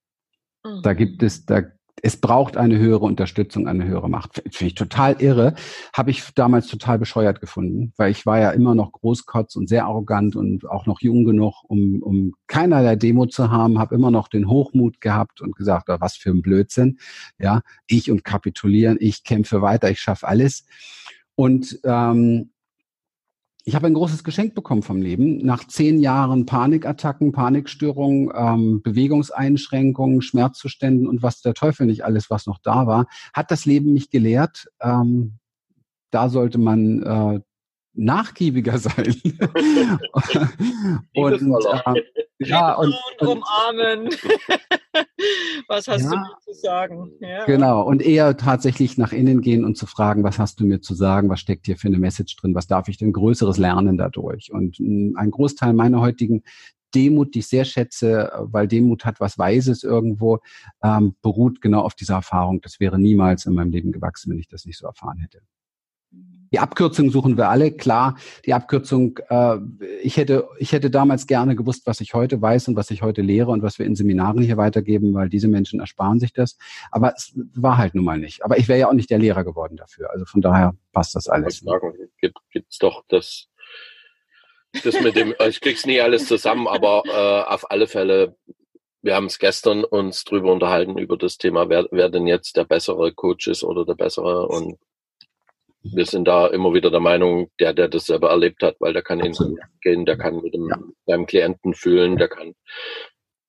Da 0.83 0.93
gibt 0.93 1.23
es, 1.23 1.47
da 1.47 1.63
es 2.03 2.17
braucht 2.17 2.57
eine 2.57 2.79
höhere 2.79 3.05
Unterstützung, 3.05 3.67
eine 3.67 3.85
höhere 3.85 4.09
Macht. 4.09 4.43
Finde 4.51 4.67
ich 4.67 4.75
total 4.75 5.21
irre. 5.21 5.55
Habe 5.93 6.11
ich 6.11 6.23
damals 6.35 6.67
total 6.67 6.99
bescheuert 6.99 7.41
gefunden, 7.41 7.93
weil 7.97 8.11
ich 8.11 8.27
war 8.27 8.39
ja 8.39 8.51
immer 8.51 8.75
noch 8.75 8.93
großkotz 8.93 9.57
und 9.57 9.69
sehr 9.69 9.85
arrogant 9.85 10.37
und 10.37 10.69
auch 10.69 10.87
noch 10.87 11.01
jung 11.01 11.25
genug, 11.25 11.65
um, 11.69 12.03
um 12.03 12.35
keinerlei 12.47 12.97
Demo 12.97 13.27
zu 13.27 13.51
haben. 13.51 13.79
Habe 13.79 13.95
immer 13.95 14.11
noch 14.11 14.29
den 14.29 14.49
Hochmut 14.49 15.01
gehabt 15.01 15.41
und 15.41 15.57
gesagt, 15.57 15.89
oh, 15.89 15.97
was 16.01 16.17
für 16.17 16.31
ein 16.31 16.43
Blödsinn. 16.43 16.99
Ja, 17.39 17.63
ich 17.87 18.11
und 18.11 18.25
kapitulieren, 18.25 18.97
ich 19.01 19.25
kämpfe 19.25 19.63
weiter, 19.63 19.91
ich 19.91 20.01
schaffe 20.01 20.29
alles. 20.29 20.67
Und 21.35 21.81
ähm, 21.85 22.51
ich 23.69 23.75
habe 23.75 23.87
ein 23.87 23.93
großes 23.93 24.25
Geschenk 24.25 24.55
bekommen 24.55 24.83
vom 24.83 25.03
Leben. 25.03 25.45
Nach 25.45 25.63
zehn 25.63 26.01
Jahren 26.01 26.47
Panikattacken, 26.47 27.33
Panikstörungen, 27.33 28.31
ähm, 28.35 28.81
Bewegungseinschränkungen, 28.83 30.23
Schmerzzuständen 30.23 31.07
und 31.07 31.23
was 31.23 31.43
der 31.43 31.53
Teufel 31.53 31.85
nicht 31.85 32.03
alles, 32.03 32.31
was 32.31 32.47
noch 32.47 32.61
da 32.63 32.87
war, 32.87 33.07
hat 33.35 33.51
das 33.51 33.67
Leben 33.67 33.93
mich 33.93 34.09
gelehrt. 34.09 34.69
Ähm, 34.81 35.35
da 36.11 36.31
sollte 36.31 36.57
man 36.57 37.03
äh, 37.03 37.41
nachgiebiger 37.95 38.79
sein. 38.79 39.15
und, 41.15 41.43
äh, 41.43 42.03
ja, 42.41 42.75
und, 42.75 42.95
und 43.21 43.29
umarmen. 43.29 44.09
was 45.69 45.89
hast 45.89 46.05
ja, 46.05 46.11
du 46.11 46.17
mir 46.17 46.37
zu 46.41 46.53
sagen? 46.53 47.13
Ja. 47.21 47.45
Genau, 47.45 47.83
und 47.83 48.03
eher 48.03 48.37
tatsächlich 48.37 48.97
nach 48.97 49.13
innen 49.13 49.41
gehen 49.41 49.65
und 49.65 49.77
zu 49.77 49.87
fragen, 49.87 50.23
was 50.23 50.39
hast 50.39 50.61
du 50.61 50.65
mir 50.65 50.81
zu 50.81 50.95
sagen, 50.95 51.29
was 51.29 51.41
steckt 51.41 51.67
hier 51.67 51.77
für 51.77 51.89
eine 51.89 51.99
Message 51.99 52.37
drin, 52.37 52.55
was 52.55 52.67
darf 52.67 52.89
ich 52.89 52.97
denn 52.97 53.13
Größeres 53.13 53.59
lernen 53.59 53.99
dadurch? 53.99 54.53
Und 54.53 54.79
ein 54.79 55.31
Großteil 55.31 55.73
meiner 55.73 56.01
heutigen 56.01 56.43
Demut, 56.95 57.35
die 57.35 57.41
ich 57.41 57.49
sehr 57.49 57.65
schätze, 57.65 58.31
weil 58.39 58.67
Demut 58.69 59.05
hat 59.05 59.21
was 59.21 59.39
Weises 59.39 59.83
irgendwo, 59.83 60.39
ähm, 60.83 61.17
beruht 61.21 61.61
genau 61.61 61.83
auf 61.83 61.95
dieser 61.95 62.15
Erfahrung. 62.15 62.61
Das 62.63 62.81
wäre 62.81 62.99
niemals 62.99 63.47
in 63.47 63.55
meinem 63.55 63.71
Leben 63.71 63.93
gewachsen, 63.93 64.31
wenn 64.31 64.39
ich 64.39 64.49
das 64.49 64.65
nicht 64.65 64.79
so 64.79 64.87
erfahren 64.87 65.19
hätte. 65.19 65.41
Die 66.51 66.59
Abkürzung 66.59 67.11
suchen 67.11 67.37
wir 67.37 67.51
alle, 67.51 67.73
klar. 67.73 68.17
Die 68.47 68.55
Abkürzung, 68.55 69.19
äh, 69.29 69.59
ich 70.03 70.17
hätte, 70.17 70.49
ich 70.59 70.73
hätte 70.73 70.91
damals 70.91 71.27
gerne 71.27 71.55
gewusst, 71.57 71.87
was 71.87 72.01
ich 72.01 72.15
heute 72.15 72.41
weiß 72.41 72.69
und 72.69 72.77
was 72.77 72.91
ich 72.91 73.03
heute 73.03 73.21
lehre 73.21 73.51
und 73.51 73.63
was 73.63 73.79
wir 73.79 73.87
in 73.87 73.97
Seminaren 73.97 74.43
hier 74.43 74.57
weitergeben, 74.57 75.13
weil 75.15 75.29
diese 75.29 75.49
Menschen 75.49 75.81
ersparen 75.81 76.21
sich 76.21 76.33
das. 76.33 76.57
Aber 76.91 77.13
es 77.17 77.35
war 77.55 77.77
halt 77.77 77.95
nun 77.95 78.05
mal 78.05 78.19
nicht. 78.19 78.45
Aber 78.45 78.59
ich 78.59 78.69
wäre 78.69 78.79
ja 78.79 78.89
auch 78.89 78.95
nicht 78.95 79.11
der 79.11 79.19
Lehrer 79.19 79.45
geworden 79.45 79.77
dafür. 79.77 80.11
Also 80.11 80.25
von 80.25 80.41
daher 80.41 80.75
passt 80.93 81.15
das 81.15 81.29
alles. 81.29 81.59
Sagen, 81.59 81.93
gibt, 82.21 82.39
gibt's 82.51 82.79
doch 82.79 83.05
das, 83.09 83.49
das 84.85 85.01
mit 85.01 85.17
dem, 85.17 85.35
ich 85.49 85.61
krieg's 85.61 85.85
nie 85.85 86.01
alles 86.01 86.27
zusammen, 86.27 86.67
aber 86.67 87.03
äh, 87.07 87.53
auf 87.53 87.71
alle 87.71 87.87
Fälle 87.87 88.37
wir 89.01 89.15
haben 89.15 89.27
es 89.27 89.39
gestern 89.39 89.85
uns 89.85 90.25
drüber 90.25 90.53
unterhalten 90.53 90.99
über 90.99 91.17
das 91.17 91.39
Thema, 91.39 91.69
wer, 91.69 91.87
wer 91.93 92.09
denn 92.09 92.27
jetzt 92.27 92.57
der 92.57 92.65
bessere 92.65 93.13
Coach 93.13 93.47
ist 93.47 93.63
oder 93.63 93.85
der 93.85 93.95
bessere 93.95 94.49
und 94.49 94.77
wir 95.83 96.07
sind 96.07 96.27
da 96.27 96.49
immer 96.49 96.75
wieder 96.75 96.91
der 96.91 97.01
Meinung, 97.01 97.51
der, 97.61 97.73
der 97.73 97.89
das 97.89 98.07
selber 98.07 98.31
erlebt 98.31 98.63
hat, 98.63 98.77
weil 98.81 98.93
der 98.93 99.03
kann 99.03 99.21
gehen, 99.81 100.05
der 100.05 100.19
kann 100.19 100.43
mit 100.43 100.55
dem, 100.55 100.69
ja. 100.69 100.79
seinem 101.07 101.27
Klienten 101.27 101.75
fühlen, 101.75 102.17
der 102.17 102.29
kann 102.29 102.55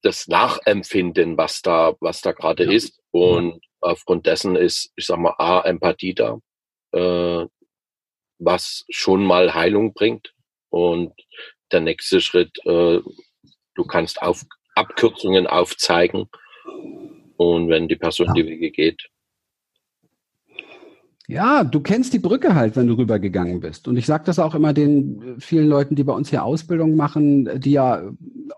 das 0.02 0.28
nachempfinden, 0.28 1.38
was 1.38 1.62
da, 1.62 1.96
was 2.00 2.22
da 2.22 2.32
gerade 2.32 2.66
ja. 2.66 2.72
ist. 2.72 3.00
Und 3.12 3.54
ja. 3.54 3.60
aufgrund 3.82 4.26
dessen 4.26 4.56
ist, 4.56 4.92
ich 4.96 5.06
sag 5.06 5.18
mal, 5.18 5.36
A, 5.38 5.62
Empathie 5.62 6.14
da, 6.14 6.40
äh, 6.92 7.46
was 8.38 8.86
schon 8.90 9.26
mal 9.26 9.54
Heilung 9.54 9.94
bringt. 9.94 10.34
Und 10.70 11.14
der 11.72 11.82
nächste 11.82 12.22
Schritt, 12.22 12.58
äh, 12.66 13.00
du 13.76 13.84
kannst 13.88 14.22
auf, 14.22 14.46
Abkürzungen 14.76 15.48
aufzeigen. 15.48 16.30
Und 17.38 17.70
wenn 17.70 17.88
die 17.88 17.96
Person 17.96 18.34
die 18.34 18.46
Wege 18.46 18.72
geht, 18.72 19.10
ja, 21.30 21.64
du 21.64 21.80
kennst 21.80 22.12
die 22.14 22.20
Brücke 22.20 22.56
halt, 22.56 22.76
wenn 22.76 22.88
du 22.88 22.96
rübergegangen 22.96 23.60
bist. 23.60 23.88
Und 23.88 23.98
ich 23.98 24.08
sage 24.08 24.24
das 24.26 24.40
auch 24.40 24.56
immer 24.56 24.74
den 24.74 25.36
vielen 25.38 25.68
Leuten, 25.68 25.94
die 25.94 26.04
bei 26.04 26.14
uns 26.14 26.32
hier 26.32 26.44
Ausbildung 26.44 26.96
machen, 26.96 27.48
die 27.62 27.70
ja 27.70 28.02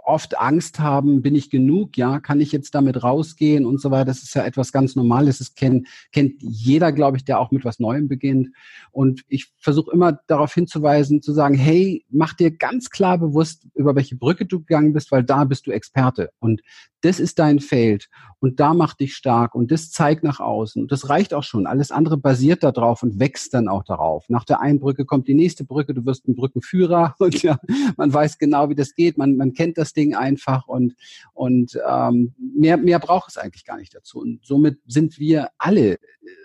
oft 0.06 0.40
Angst 0.40 0.80
haben, 0.80 1.22
bin 1.22 1.36
ich 1.36 1.50
genug, 1.50 1.98
ja, 1.98 2.22
kann 2.22 2.40
ich 2.40 2.54
jetzt 2.54 2.74
damit 2.74 3.04
rausgehen 3.04 3.66
und 3.66 3.82
so 3.82 3.92
weiter. 3.92 4.06
Das 4.06 4.24
ist 4.24 4.34
ja 4.36 4.46
etwas 4.46 4.72
ganz 4.72 4.96
Normales. 4.96 5.40
Das 5.40 5.54
kennt, 5.54 5.86
kennt 6.14 6.36
jeder, 6.40 6.94
glaube 6.94 7.18
ich, 7.18 7.26
der 7.26 7.42
auch 7.42 7.52
mit 7.52 7.66
was 7.66 7.80
Neuem 7.80 8.08
beginnt. 8.08 8.48
Und 8.92 9.24
ich 9.28 9.52
versuche 9.58 9.92
immer 9.92 10.14
darauf 10.28 10.54
hinzuweisen, 10.54 11.22
zu 11.22 11.34
sagen, 11.34 11.56
hey, 11.56 12.06
mach 12.10 12.34
dir 12.34 12.52
ganz 12.52 12.90
klar 12.90 13.18
bewusst, 13.18 13.68
über 13.76 13.96
welche 13.96 14.16
Brücke 14.16 14.46
du 14.46 14.60
gegangen 14.60 14.94
bist, 14.94 15.12
weil 15.12 15.26
da 15.26 15.44
bist 15.44 15.68
du 15.68 15.72
Experte. 15.72 16.30
Und 16.40 16.62
das 17.02 17.20
ist 17.20 17.40
dein 17.40 17.60
Feld 17.60 18.10
und 18.40 18.60
da 18.60 18.74
macht 18.74 19.00
dich 19.00 19.16
stark 19.16 19.56
und 19.56 19.72
das 19.72 19.92
zeigt 19.92 20.24
nach 20.24 20.40
außen. 20.40 20.88
Das 20.88 21.10
reicht 21.10 21.34
auch 21.34 21.44
schon. 21.44 21.68
Alles 21.68 21.92
andere 21.92 22.18
basiert 22.18 22.61
darauf 22.64 23.04
und 23.04 23.20
wächst 23.20 23.54
dann 23.54 23.68
auch 23.68 23.84
darauf. 23.84 24.30
Nach 24.30 24.46
der 24.46 24.62
einen 24.62 24.80
Brücke 24.80 25.06
kommt 25.06 25.28
die 25.28 25.34
nächste 25.34 25.64
Brücke, 25.64 25.94
du 25.94 26.06
wirst 26.06 26.28
ein 26.28 26.36
Brückenführer 26.36 27.16
und 27.20 27.42
ja, 27.42 27.60
man 27.98 28.14
weiß 28.14 28.38
genau, 28.38 28.70
wie 28.70 28.76
das 28.76 28.96
geht. 28.96 29.18
Man, 29.18 29.36
man 29.36 29.54
kennt 29.54 29.78
das 29.78 29.94
Ding 29.94 30.16
einfach 30.16 30.68
und, 30.68 30.96
und 31.34 31.80
ähm, 31.88 32.34
mehr, 32.38 32.78
mehr 32.78 33.00
braucht 33.00 33.30
es 33.30 33.38
eigentlich 33.38 33.66
gar 33.66 33.78
nicht 33.78 33.96
dazu. 33.96 34.20
Und 34.20 34.46
somit 34.46 34.80
sind 34.88 35.20
wir 35.20 35.50
alle 35.58 36.00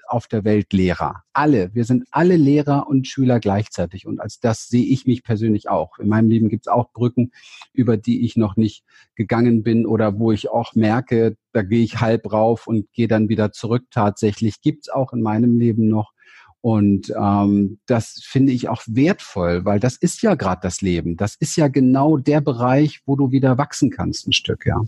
auf 0.09 0.27
der 0.27 0.45
Welt 0.45 0.73
Lehrer. 0.73 1.23
Alle. 1.33 1.75
Wir 1.75 1.85
sind 1.85 2.05
alle 2.11 2.37
Lehrer 2.37 2.87
und 2.89 3.07
Schüler 3.07 3.41
gleichzeitig. 3.41 4.07
Und 4.07 4.21
als 4.21 4.41
das 4.41 4.69
sehe 4.69 4.85
ich 4.85 5.07
mich 5.07 5.23
persönlich 5.23 5.69
auch. 5.69 5.99
In 5.99 6.09
meinem 6.09 6.29
Leben 6.29 6.49
gibt 6.49 6.67
es 6.67 6.73
auch 6.73 6.93
Brücken, 6.93 7.33
über 7.73 7.97
die 7.97 8.25
ich 8.25 8.37
noch 8.37 8.57
nicht 8.57 8.85
gegangen 9.15 9.63
bin 9.63 9.87
oder 9.87 10.19
wo 10.19 10.33
ich 10.33 10.49
auch 10.49 10.75
merke, 10.75 11.37
da 11.53 11.63
gehe 11.63 11.83
ich 11.83 12.01
halb 12.01 12.33
rauf 12.33 12.67
und 12.67 12.93
gehe 12.93 13.09
dann 13.09 13.29
wieder 13.29 13.53
zurück. 13.53 13.85
Tatsächlich 13.91 14.61
gibt 14.61 14.87
es 14.87 14.89
auch 14.89 15.13
in 15.13 15.23
meinem 15.23 15.59
Leben 15.59 15.89
noch. 15.89 16.13
Und 16.61 17.13
ähm, 17.17 17.79
das 17.87 18.21
finde 18.25 18.53
ich 18.53 18.69
auch 18.69 18.83
wertvoll, 18.87 19.65
weil 19.65 19.79
das 19.79 19.97
ist 19.97 20.23
ja 20.23 20.35
gerade 20.35 20.61
das 20.63 20.81
Leben. 20.81 21.17
Das 21.17 21.37
ist 21.37 21.57
ja 21.57 21.69
genau 21.69 22.17
der 22.17 22.41
Bereich, 22.41 23.03
wo 23.07 23.15
du 23.15 23.31
wieder 23.31 23.57
wachsen 23.57 23.91
kannst, 23.91 24.27
ein 24.27 24.33
Stück, 24.33 24.67
ja. 24.67 24.83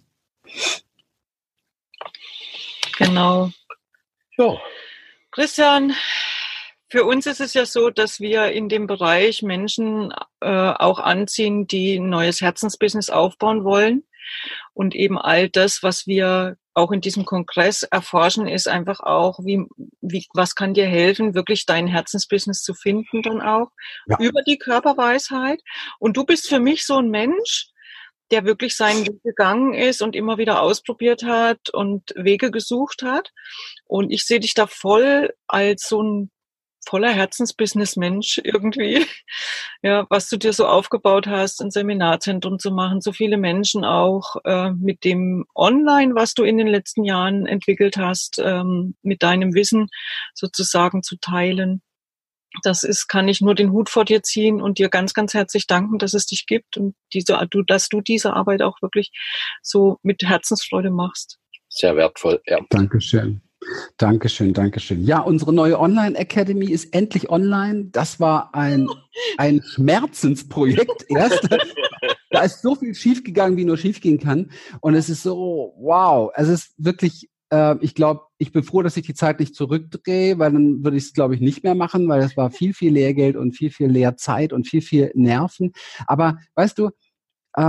Genau. 2.99 3.51
Ja. 4.37 4.57
Christian, 5.31 5.95
für 6.91 7.05
uns 7.05 7.27
ist 7.27 7.41
es 7.41 7.55
ja 7.55 7.67
so, 7.67 7.91
dass 7.91 8.19
wir 8.19 8.51
in 8.53 8.69
dem 8.69 8.87
Bereich 8.87 9.43
Menschen 9.43 10.13
äh, 10.41 10.49
auch 10.49 10.99
anziehen, 10.99 11.67
die 11.67 11.99
ein 11.99 12.09
neues 12.09 12.41
Herzensbusiness 12.41 13.11
aufbauen 13.11 13.65
wollen. 13.65 14.05
Und 14.75 14.95
eben 14.95 15.19
all 15.19 15.49
das, 15.49 15.83
was 15.83 16.07
wir 16.07 16.57
auch 16.75 16.93
in 16.93 17.01
diesem 17.01 17.25
Kongress 17.25 17.83
erforschen, 17.83 18.47
ist 18.47 18.69
einfach 18.69 19.01
auch, 19.01 19.41
wie, 19.43 19.65
wie, 20.01 20.27
was 20.33 20.55
kann 20.55 20.75
dir 20.75 20.87
helfen, 20.87 21.35
wirklich 21.35 21.67
dein 21.67 21.87
Herzensbusiness 21.87 22.63
zu 22.63 22.75
finden 22.75 23.23
dann 23.23 23.43
auch 23.43 23.71
ja. 24.07 24.17
über 24.21 24.43
die 24.43 24.59
Körperweisheit. 24.59 25.61
Und 25.99 26.17
du 26.17 26.25
bist 26.25 26.49
für 26.49 26.61
mich 26.61 26.87
so 26.87 26.99
ein 26.99 27.11
Mensch, 27.11 27.71
der 28.31 28.45
wirklich 28.45 28.77
seinen 28.77 29.07
Weg 29.07 29.23
gegangen 29.23 29.75
ist 29.75 30.03
und 30.03 30.15
immer 30.15 30.39
wieder 30.39 30.63
ausprobiert 30.63 31.25
hat 31.25 31.71
und 31.71 32.13
Wege 32.17 32.51
gesucht 32.51 33.03
hat. 33.03 33.33
Und 33.87 34.11
ich 34.11 34.25
sehe 34.25 34.41
dich 34.41 34.55
da 34.55 34.67
voll 34.67 35.33
als 35.47 35.89
so 35.89 36.03
ein 36.03 36.31
voller 36.89 37.11
Herzensbusiness-Mensch 37.13 38.41
irgendwie. 38.45 39.05
Ja, 39.81 40.07
was 40.11 40.29
du 40.29 40.39
dir 40.39 40.53
so 40.53 40.67
aufgebaut 40.67 41.29
hast, 41.29 41.63
ein 41.63 41.71
Seminarzentrum 41.71 42.59
zu 42.59 42.73
machen, 42.73 43.01
so 43.01 43.13
viele 43.13 43.37
Menschen 43.37 43.85
auch 43.85 44.35
äh, 44.45 44.73
mit 44.73 45.05
dem 45.05 45.47
Online, 45.55 46.17
was 46.17 46.35
du 46.35 46.43
in 46.43 46.59
den 46.59 46.67
letzten 46.67 47.05
Jahren 47.05 47.47
entwickelt 47.47 47.97
hast, 47.97 48.41
ähm, 48.45 48.97
mit 49.03 49.23
deinem 49.23 49.55
Wissen 49.55 49.89
sozusagen 50.35 51.05
zu 51.05 51.17
teilen 51.21 51.81
das 52.63 52.83
ist, 52.83 53.09
kann 53.09 53.29
ich 53.29 53.41
nur 53.41 53.55
den 53.55 53.73
Hut 53.73 53.89
vor 53.91 54.05
dir 54.05 54.23
ziehen 54.23 54.61
und 54.61 54.79
dir 54.79 54.89
ganz, 54.89 55.15
ganz 55.15 55.35
herzlich 55.35 55.67
danken, 55.67 55.99
dass 55.99 56.15
es 56.15 56.27
dich 56.27 56.47
gibt 56.47 56.77
und 56.77 56.95
diese, 57.13 57.39
du, 57.51 57.63
dass 57.63 57.89
du 57.89 58.01
diese 58.01 58.35
Arbeit 58.35 58.63
auch 58.63 58.81
wirklich 58.83 59.13
so 59.63 59.99
mit 60.03 60.23
Herzensfreude 60.23 60.91
machst. 60.91 61.39
Sehr 61.69 61.97
wertvoll, 61.97 62.41
ja. 62.47 62.59
Dankeschön. 62.71 63.43
Dankeschön, 63.97 64.55
Dankeschön. 64.55 65.05
Ja, 65.05 65.21
unsere 65.21 65.53
neue 65.53 65.79
Online 65.79 66.17
Academy 66.17 66.71
ist 66.71 66.95
endlich 66.95 67.29
online. 67.29 67.87
Das 67.91 68.21
war 68.21 68.55
ein, 68.55 68.89
ein 69.37 69.63
Schmerzensprojekt 69.63 71.07
erst. 71.09 71.49
da 72.31 72.43
ist 72.43 72.63
so 72.63 72.75
viel 72.77 72.95
schiefgegangen, 72.95 73.59
wie 73.59 73.65
nur 73.65 73.77
schiefgehen 73.77 74.19
kann. 74.19 74.51
Und 74.81 74.95
es 74.95 75.09
ist 75.09 75.23
so, 75.23 75.75
wow. 75.79 76.31
Es 76.37 76.49
ist 76.49 76.73
wirklich 76.79 77.29
Äh, 77.51 77.77
ich 77.81 77.95
glaube, 77.95 78.23
ich 78.39 78.53
bin 78.53 78.63
froh, 78.63 78.83
dass 78.83 78.97
ich 78.97 79.07
die 79.07 79.15
Zeit 79.15 79.41
nicht 79.41 79.55
zurückdrehe, 79.55 80.39
weil 80.39 80.53
dann 80.53 80.85
würde 80.85 80.97
ich 80.97 81.05
es, 81.05 81.13
glaube 81.13 81.35
ich, 81.35 81.41
nicht 81.41 81.65
mehr 81.65 81.75
machen, 81.75 82.09
weil 82.09 82.21
es 82.23 82.37
war 82.37 82.51
viel, 82.51 82.75
viel 82.75 82.93
Lehrgeld 82.93 83.37
und 83.37 83.53
viel, 83.53 83.71
viel 83.71 83.89
Lehrzeit 83.89 84.53
und 84.53 84.67
viel, 84.69 84.83
viel 84.83 85.11
Nerven. 85.15 85.73
Aber 86.07 86.39
weißt 86.55 86.79
du, 86.79 86.91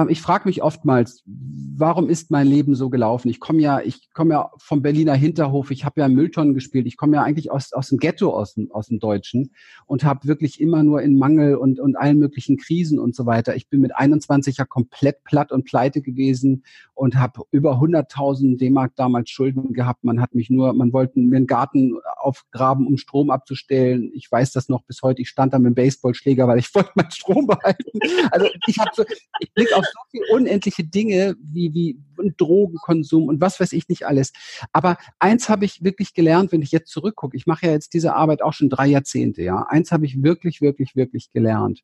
ich 0.10 0.22
frage 0.22 0.48
mich 0.48 0.62
oftmals, 0.62 1.24
warum 1.26 2.10
ist 2.10 2.32
mein 2.32 2.48
Leben 2.48 2.76
so 2.76 2.90
gelaufen? 2.90 3.30
Ich 3.30 3.40
komme 3.40 3.62
ja, 3.62 3.80
ich 3.80 4.12
komme 4.14 4.34
ja 4.34 4.52
vom 4.58 4.82
Berliner 4.82 5.14
Hinterhof, 5.14 5.72
ich 5.72 5.86
habe 5.86 6.02
ja 6.02 6.08
Mülltonnen 6.08 6.54
gespielt, 6.54 6.86
ich 6.86 6.98
komme 6.98 7.16
ja 7.16 7.24
eigentlich 7.24 7.52
aus, 7.52 7.74
aus 7.74 7.90
dem 7.90 7.98
Ghetto, 7.98 8.32
aus 8.32 8.56
dem, 8.56 8.72
aus 8.72 8.88
dem 8.88 9.00
Deutschen 9.00 9.52
und 9.86 10.04
habe 10.04 10.28
wirklich 10.28 10.60
immer 10.60 10.84
nur 10.84 11.02
in 11.02 11.18
Mangel 11.18 11.56
und, 11.56 11.80
und 11.80 11.96
allen 11.98 12.20
möglichen 12.20 12.58
Krisen 12.58 13.00
und 13.00 13.16
so 13.16 13.26
weiter. 13.26 13.56
Ich 13.56 13.70
bin 13.70 13.82
mit 13.82 13.96
21 13.96 14.58
ja 14.58 14.66
komplett 14.66 15.24
platt 15.24 15.52
und 15.52 15.66
pleite 15.66 16.02
gewesen 16.02 16.64
und 16.94 17.16
habe 17.16 17.44
über 17.52 17.80
100.000 17.80 18.58
D-Mark 18.58 18.96
damals 18.96 19.30
Schulden 19.30 19.74
gehabt. 19.74 20.04
Man 20.04 20.22
hat 20.22 20.36
mich 20.36 20.50
nur, 20.50 20.74
man 20.74 20.92
wollte 20.92 21.20
mir 21.20 21.38
einen 21.38 21.48
Garten 21.48 21.98
aufgraben, 22.18 22.86
um 22.86 22.98
Strom 22.98 23.30
abzustellen. 23.30 24.12
Ich 24.14 24.30
weiß 24.30 24.52
das 24.52 24.70
noch 24.70 24.84
bis 24.84 25.02
heute. 25.02 25.22
Ich 25.22 25.30
stand 25.30 25.54
da 25.54 25.60
mit 25.60 25.72
dem 25.72 25.76
Baseballschläger, 25.76 26.48
weil 26.48 26.60
ich 26.60 26.74
wollte 26.76 26.92
meinen 26.96 27.12
Strom 27.12 27.48
behalten. 27.48 28.00
Also 28.32 28.48
ich 28.68 28.78
habe 28.78 28.92
so, 28.94 29.04
ich 29.40 29.54
blick 29.54 29.74
auf 29.80 29.86
so 29.86 30.00
viele 30.12 30.26
unendliche 30.32 30.84
Dinge 30.84 31.36
wie, 31.42 31.74
wie 31.74 32.00
Drogenkonsum 32.38 33.28
und 33.28 33.42
was 33.42 33.60
weiß 33.60 33.74
ich 33.74 33.90
nicht 33.90 34.06
alles. 34.06 34.34
Aber 34.72 34.98
eins 35.20 35.50
habe 35.50 35.66
ich 35.66 35.84
wirklich 35.84 36.14
gelernt, 36.14 36.52
wenn 36.52 36.62
ich 36.62 36.72
jetzt 36.72 36.92
zurückgucke. 36.92 37.36
Ich 37.36 37.48
mache 37.48 37.66
ja 37.66 37.72
jetzt 37.72 37.94
diese 37.94 38.16
Arbeit 38.16 38.42
auch 38.42 38.54
schon 38.54 38.70
drei 38.70 38.88
Jahrzehnte, 38.88 39.44
ja. 39.44 39.64
Eins 39.64 39.92
habe 39.92 40.06
ich 40.06 40.22
wirklich, 40.24 40.62
wirklich, 40.62 40.96
wirklich 40.96 41.32
gelernt. 41.32 41.82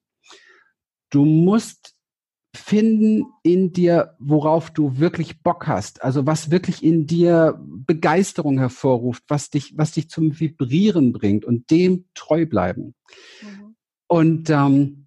Du 1.09 1.25
musst 1.25 1.95
finden 2.55 3.25
in 3.43 3.73
dir, 3.73 4.15
worauf 4.19 4.71
du 4.71 4.97
wirklich 4.97 5.41
Bock 5.43 5.67
hast. 5.67 6.03
Also 6.03 6.25
was 6.25 6.51
wirklich 6.51 6.83
in 6.83 7.05
dir 7.05 7.59
Begeisterung 7.61 8.57
hervorruft, 8.57 9.23
was 9.27 9.49
dich, 9.49 9.73
was 9.77 9.91
dich 9.91 10.09
zum 10.09 10.39
Vibrieren 10.39 11.11
bringt 11.11 11.45
und 11.45 11.69
dem 11.69 12.05
treu 12.15 12.45
bleiben. 12.45 12.95
Mhm. 13.41 13.75
Und 14.07 14.49
ähm, 14.49 15.04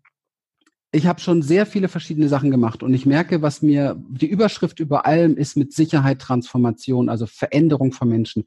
ich 0.90 1.06
habe 1.06 1.20
schon 1.20 1.42
sehr 1.42 1.66
viele 1.66 1.88
verschiedene 1.88 2.28
Sachen 2.28 2.50
gemacht 2.50 2.82
und 2.82 2.94
ich 2.94 3.04
merke, 3.04 3.42
was 3.42 3.60
mir 3.60 4.02
die 4.08 4.26
Überschrift 4.26 4.80
über 4.80 5.04
allem 5.04 5.36
ist 5.36 5.54
mit 5.54 5.74
Sicherheit 5.74 6.18
Transformation, 6.18 7.10
also 7.10 7.26
Veränderung 7.26 7.92
von 7.92 8.08
Menschen. 8.08 8.44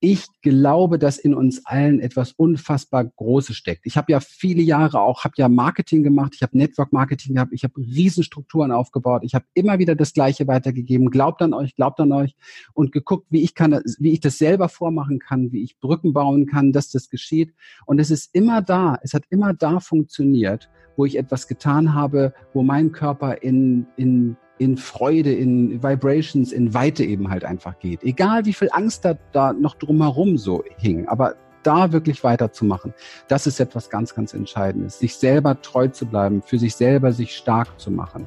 Ich 0.00 0.24
glaube, 0.40 0.98
dass 0.98 1.18
in 1.18 1.34
uns 1.34 1.66
allen 1.66 2.00
etwas 2.00 2.32
unfassbar 2.32 3.04
Großes 3.04 3.56
steckt. 3.56 3.84
Ich 3.84 3.98
habe 3.98 4.10
ja 4.10 4.20
viele 4.20 4.62
Jahre 4.62 5.00
auch, 5.00 5.24
habe 5.24 5.34
ja 5.36 5.50
Marketing 5.50 6.02
gemacht, 6.02 6.32
ich 6.34 6.42
habe 6.42 6.56
Network 6.56 6.94
Marketing 6.94 7.34
gehabt, 7.34 7.52
ich 7.52 7.62
habe 7.62 7.76
Riesenstrukturen 7.76 8.72
aufgebaut, 8.72 9.20
ich 9.24 9.34
habe 9.34 9.44
immer 9.52 9.78
wieder 9.78 9.94
das 9.94 10.14
Gleiche 10.14 10.46
weitergegeben. 10.46 11.10
Glaubt 11.10 11.42
an 11.42 11.52
euch, 11.52 11.76
glaubt 11.76 12.00
an 12.00 12.12
euch 12.12 12.34
und 12.72 12.92
geguckt, 12.92 13.26
wie 13.28 13.42
ich 13.42 13.54
kann, 13.54 13.82
wie 13.98 14.12
ich 14.12 14.20
das 14.20 14.38
selber 14.38 14.70
vormachen 14.70 15.18
kann, 15.18 15.52
wie 15.52 15.62
ich 15.62 15.78
Brücken 15.78 16.14
bauen 16.14 16.46
kann, 16.46 16.72
dass 16.72 16.90
das 16.90 17.10
geschieht. 17.10 17.52
Und 17.84 17.98
es 17.98 18.10
ist 18.10 18.34
immer 18.34 18.62
da, 18.62 18.98
es 19.02 19.12
hat 19.12 19.24
immer 19.28 19.52
da 19.52 19.78
funktioniert 19.78 20.70
wo 20.96 21.04
ich 21.04 21.16
etwas 21.16 21.48
getan 21.48 21.81
habe, 21.94 22.32
wo 22.52 22.62
mein 22.62 22.92
Körper 22.92 23.42
in, 23.42 23.86
in, 23.96 24.36
in 24.58 24.76
Freude, 24.76 25.32
in 25.32 25.82
Vibrations, 25.82 26.52
in 26.52 26.74
Weite 26.74 27.04
eben 27.04 27.30
halt 27.30 27.44
einfach 27.44 27.78
geht. 27.78 28.02
Egal 28.04 28.44
wie 28.44 28.52
viel 28.52 28.68
Angst 28.72 29.04
da, 29.04 29.14
da 29.32 29.52
noch 29.52 29.74
drumherum 29.74 30.38
so 30.38 30.62
hing, 30.76 31.08
aber 31.08 31.34
da 31.62 31.92
wirklich 31.92 32.24
weiterzumachen, 32.24 32.92
das 33.28 33.46
ist 33.46 33.60
etwas 33.60 33.90
ganz, 33.90 34.14
ganz 34.14 34.34
Entscheidendes. 34.34 34.98
Sich 34.98 35.16
selber 35.16 35.60
treu 35.60 35.88
zu 35.88 36.06
bleiben, 36.06 36.42
für 36.42 36.58
sich 36.58 36.74
selber 36.74 37.12
sich 37.12 37.36
stark 37.36 37.78
zu 37.78 37.90
machen. 37.90 38.26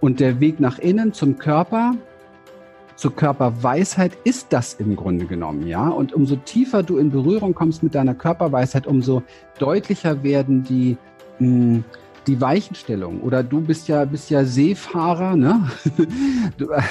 Und 0.00 0.20
der 0.20 0.40
Weg 0.40 0.60
nach 0.60 0.78
innen 0.78 1.12
zum 1.12 1.38
Körper, 1.38 1.94
zur 2.96 3.14
Körperweisheit 3.14 4.12
ist 4.24 4.52
das 4.52 4.74
im 4.74 4.96
Grunde 4.96 5.26
genommen, 5.26 5.66
ja. 5.66 5.88
Und 5.88 6.12
umso 6.12 6.36
tiefer 6.36 6.82
du 6.82 6.98
in 6.98 7.10
Berührung 7.10 7.54
kommst 7.54 7.82
mit 7.82 7.94
deiner 7.94 8.14
Körperweisheit, 8.14 8.86
umso 8.86 9.22
deutlicher 9.58 10.22
werden 10.22 10.62
die 10.62 10.96
hm, 11.38 11.84
die 12.26 12.40
Weichenstellung 12.40 13.20
oder 13.20 13.42
du 13.42 13.60
bist 13.60 13.88
ja 13.88 14.04
bist 14.04 14.30
ja 14.30 14.44
Seefahrer, 14.44 15.36
ne? 15.36 15.68
Du, 16.56 16.70
äh, 16.70 16.82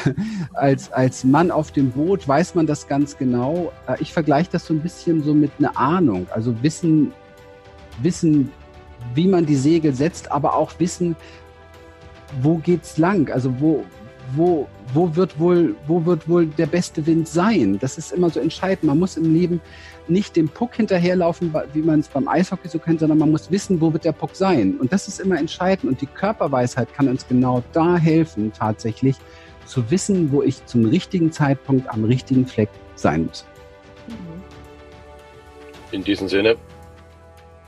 als 0.54 0.92
als 0.92 1.24
Mann 1.24 1.52
auf 1.52 1.72
dem 1.72 1.92
Boot 1.92 2.28
weiß 2.28 2.56
man 2.56 2.68
das 2.68 2.88
ganz 2.88 3.18
genau. 3.18 3.72
Äh, 3.88 4.02
ich 4.02 4.12
vergleiche 4.12 4.50
das 4.52 4.66
so 4.66 4.74
ein 4.74 4.82
bisschen 4.82 5.24
so 5.24 5.34
mit 5.34 5.52
einer 5.60 5.78
Ahnung, 5.78 6.28
also 6.32 6.62
wissen 6.62 7.14
wissen, 8.02 8.52
wie 9.14 9.28
man 9.28 9.46
die 9.46 9.56
Segel 9.56 9.94
setzt, 9.94 10.32
aber 10.32 10.56
auch 10.56 10.72
wissen, 10.80 11.16
wo 12.42 12.58
geht's 12.58 12.98
lang, 12.98 13.30
also 13.32 13.54
wo 13.60 13.86
wo 14.36 14.68
wo 14.94 15.16
wird 15.16 15.40
wohl 15.40 15.76
wo 15.88 16.06
wird 16.06 16.28
wohl 16.28 16.46
der 16.46 16.66
beste 16.66 17.06
Wind 17.06 17.28
sein? 17.28 17.80
Das 17.80 17.98
ist 17.98 18.12
immer 18.12 18.30
so 18.30 18.40
entscheidend. 18.40 18.84
Man 18.86 19.00
muss 19.00 19.18
im 19.18 19.34
Leben 19.34 19.62
nicht 20.08 20.36
dem 20.36 20.50
Puck 20.50 20.76
hinterherlaufen, 20.76 21.54
wie 21.74 21.82
man 21.82 22.00
es 22.00 22.08
beim 22.08 22.28
Eishockey 22.28 22.68
so 22.68 22.80
kennt, 22.80 23.00
sondern 23.00 23.18
man 23.18 23.32
muss 23.32 23.52
wissen, 23.52 23.80
wo 23.80 23.94
wird 23.94 24.06
der 24.06 24.12
Puck 24.12 24.36
sein. 24.36 24.76
Und 24.80 24.92
das 24.92 25.08
ist 25.08 25.20
immer 25.20 25.38
entscheidend. 25.38 25.92
Und 25.92 26.02
die 26.02 26.08
Körperweisheit 26.08 26.94
kann 26.94 27.08
uns 27.08 27.28
genau 27.28 27.64
da 27.74 27.98
helfen, 27.98 28.52
tatsächlich 28.52 29.16
zu 29.66 29.90
wissen, 29.90 30.32
wo 30.32 30.42
ich 30.42 30.66
zum 30.66 30.86
richtigen 30.86 31.32
Zeitpunkt 31.32 31.90
am 31.90 32.04
richtigen 32.04 32.46
Fleck 32.46 32.70
sein 32.96 33.26
muss. 33.26 33.46
In 35.92 36.04
diesem 36.04 36.28
Sinne. 36.28 36.56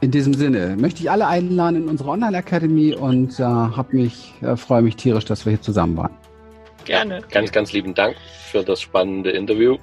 In 0.01 0.11
diesem 0.11 0.33
Sinne 0.33 0.75
möchte 0.77 1.01
ich 1.01 1.09
alle 1.09 1.27
einladen 1.27 1.83
in 1.83 1.87
unsere 1.87 2.09
Online-Akademie 2.09 2.93
und 2.93 3.39
äh, 3.39 3.67
mich, 3.91 4.33
äh, 4.41 4.57
freue 4.57 4.81
mich 4.81 4.97
tierisch, 4.97 5.23
dass 5.23 5.45
wir 5.45 5.51
hier 5.51 5.61
zusammen 5.61 5.95
waren. 5.95 6.11
Gerne. 6.85 7.21
Ganz, 7.31 7.51
ganz 7.51 7.71
lieben 7.71 7.93
Dank 7.93 8.15
für 8.51 8.63
das 8.63 8.81
spannende 8.81 9.31
Interview. 9.31 9.77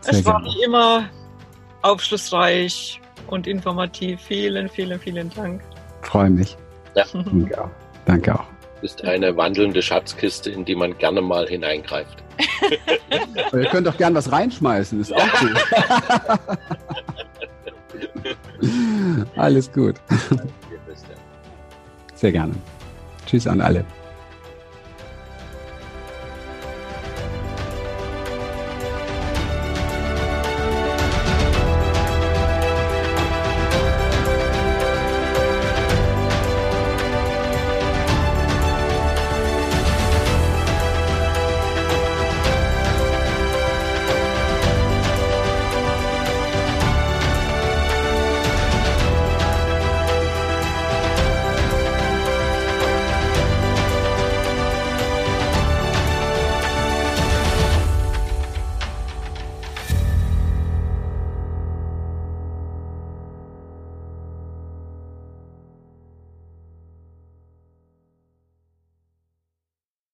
Sehr 0.00 0.14
es 0.14 0.24
war 0.24 0.42
wie 0.44 0.64
immer 0.64 1.08
aufschlussreich 1.82 3.00
und 3.28 3.46
informativ. 3.46 4.20
Vielen, 4.20 4.68
vielen, 4.68 4.98
vielen 4.98 5.30
Dank. 5.30 5.62
Freue 6.02 6.30
mich. 6.30 6.56
Ja. 6.94 7.04
Danke 7.12 7.64
auch. 7.64 7.70
Danke 8.04 8.34
auch. 8.34 8.44
Ist 8.82 9.04
eine 9.04 9.36
wandelnde 9.36 9.80
Schatzkiste, 9.80 10.50
in 10.50 10.64
die 10.64 10.74
man 10.74 10.98
gerne 10.98 11.20
mal 11.20 11.46
hineingreift. 11.46 12.22
Ihr 13.52 13.66
könnt 13.66 13.86
doch 13.86 13.96
gern 13.96 14.14
was 14.14 14.32
reinschmeißen, 14.32 15.00
ist 15.00 15.12
auch 15.14 15.40
gut. 15.40 15.50
Alles 19.36 19.72
gut. 19.72 19.96
Sehr 22.14 22.32
gerne. 22.32 22.54
Tschüss 23.26 23.46
an 23.46 23.60
alle. 23.60 23.84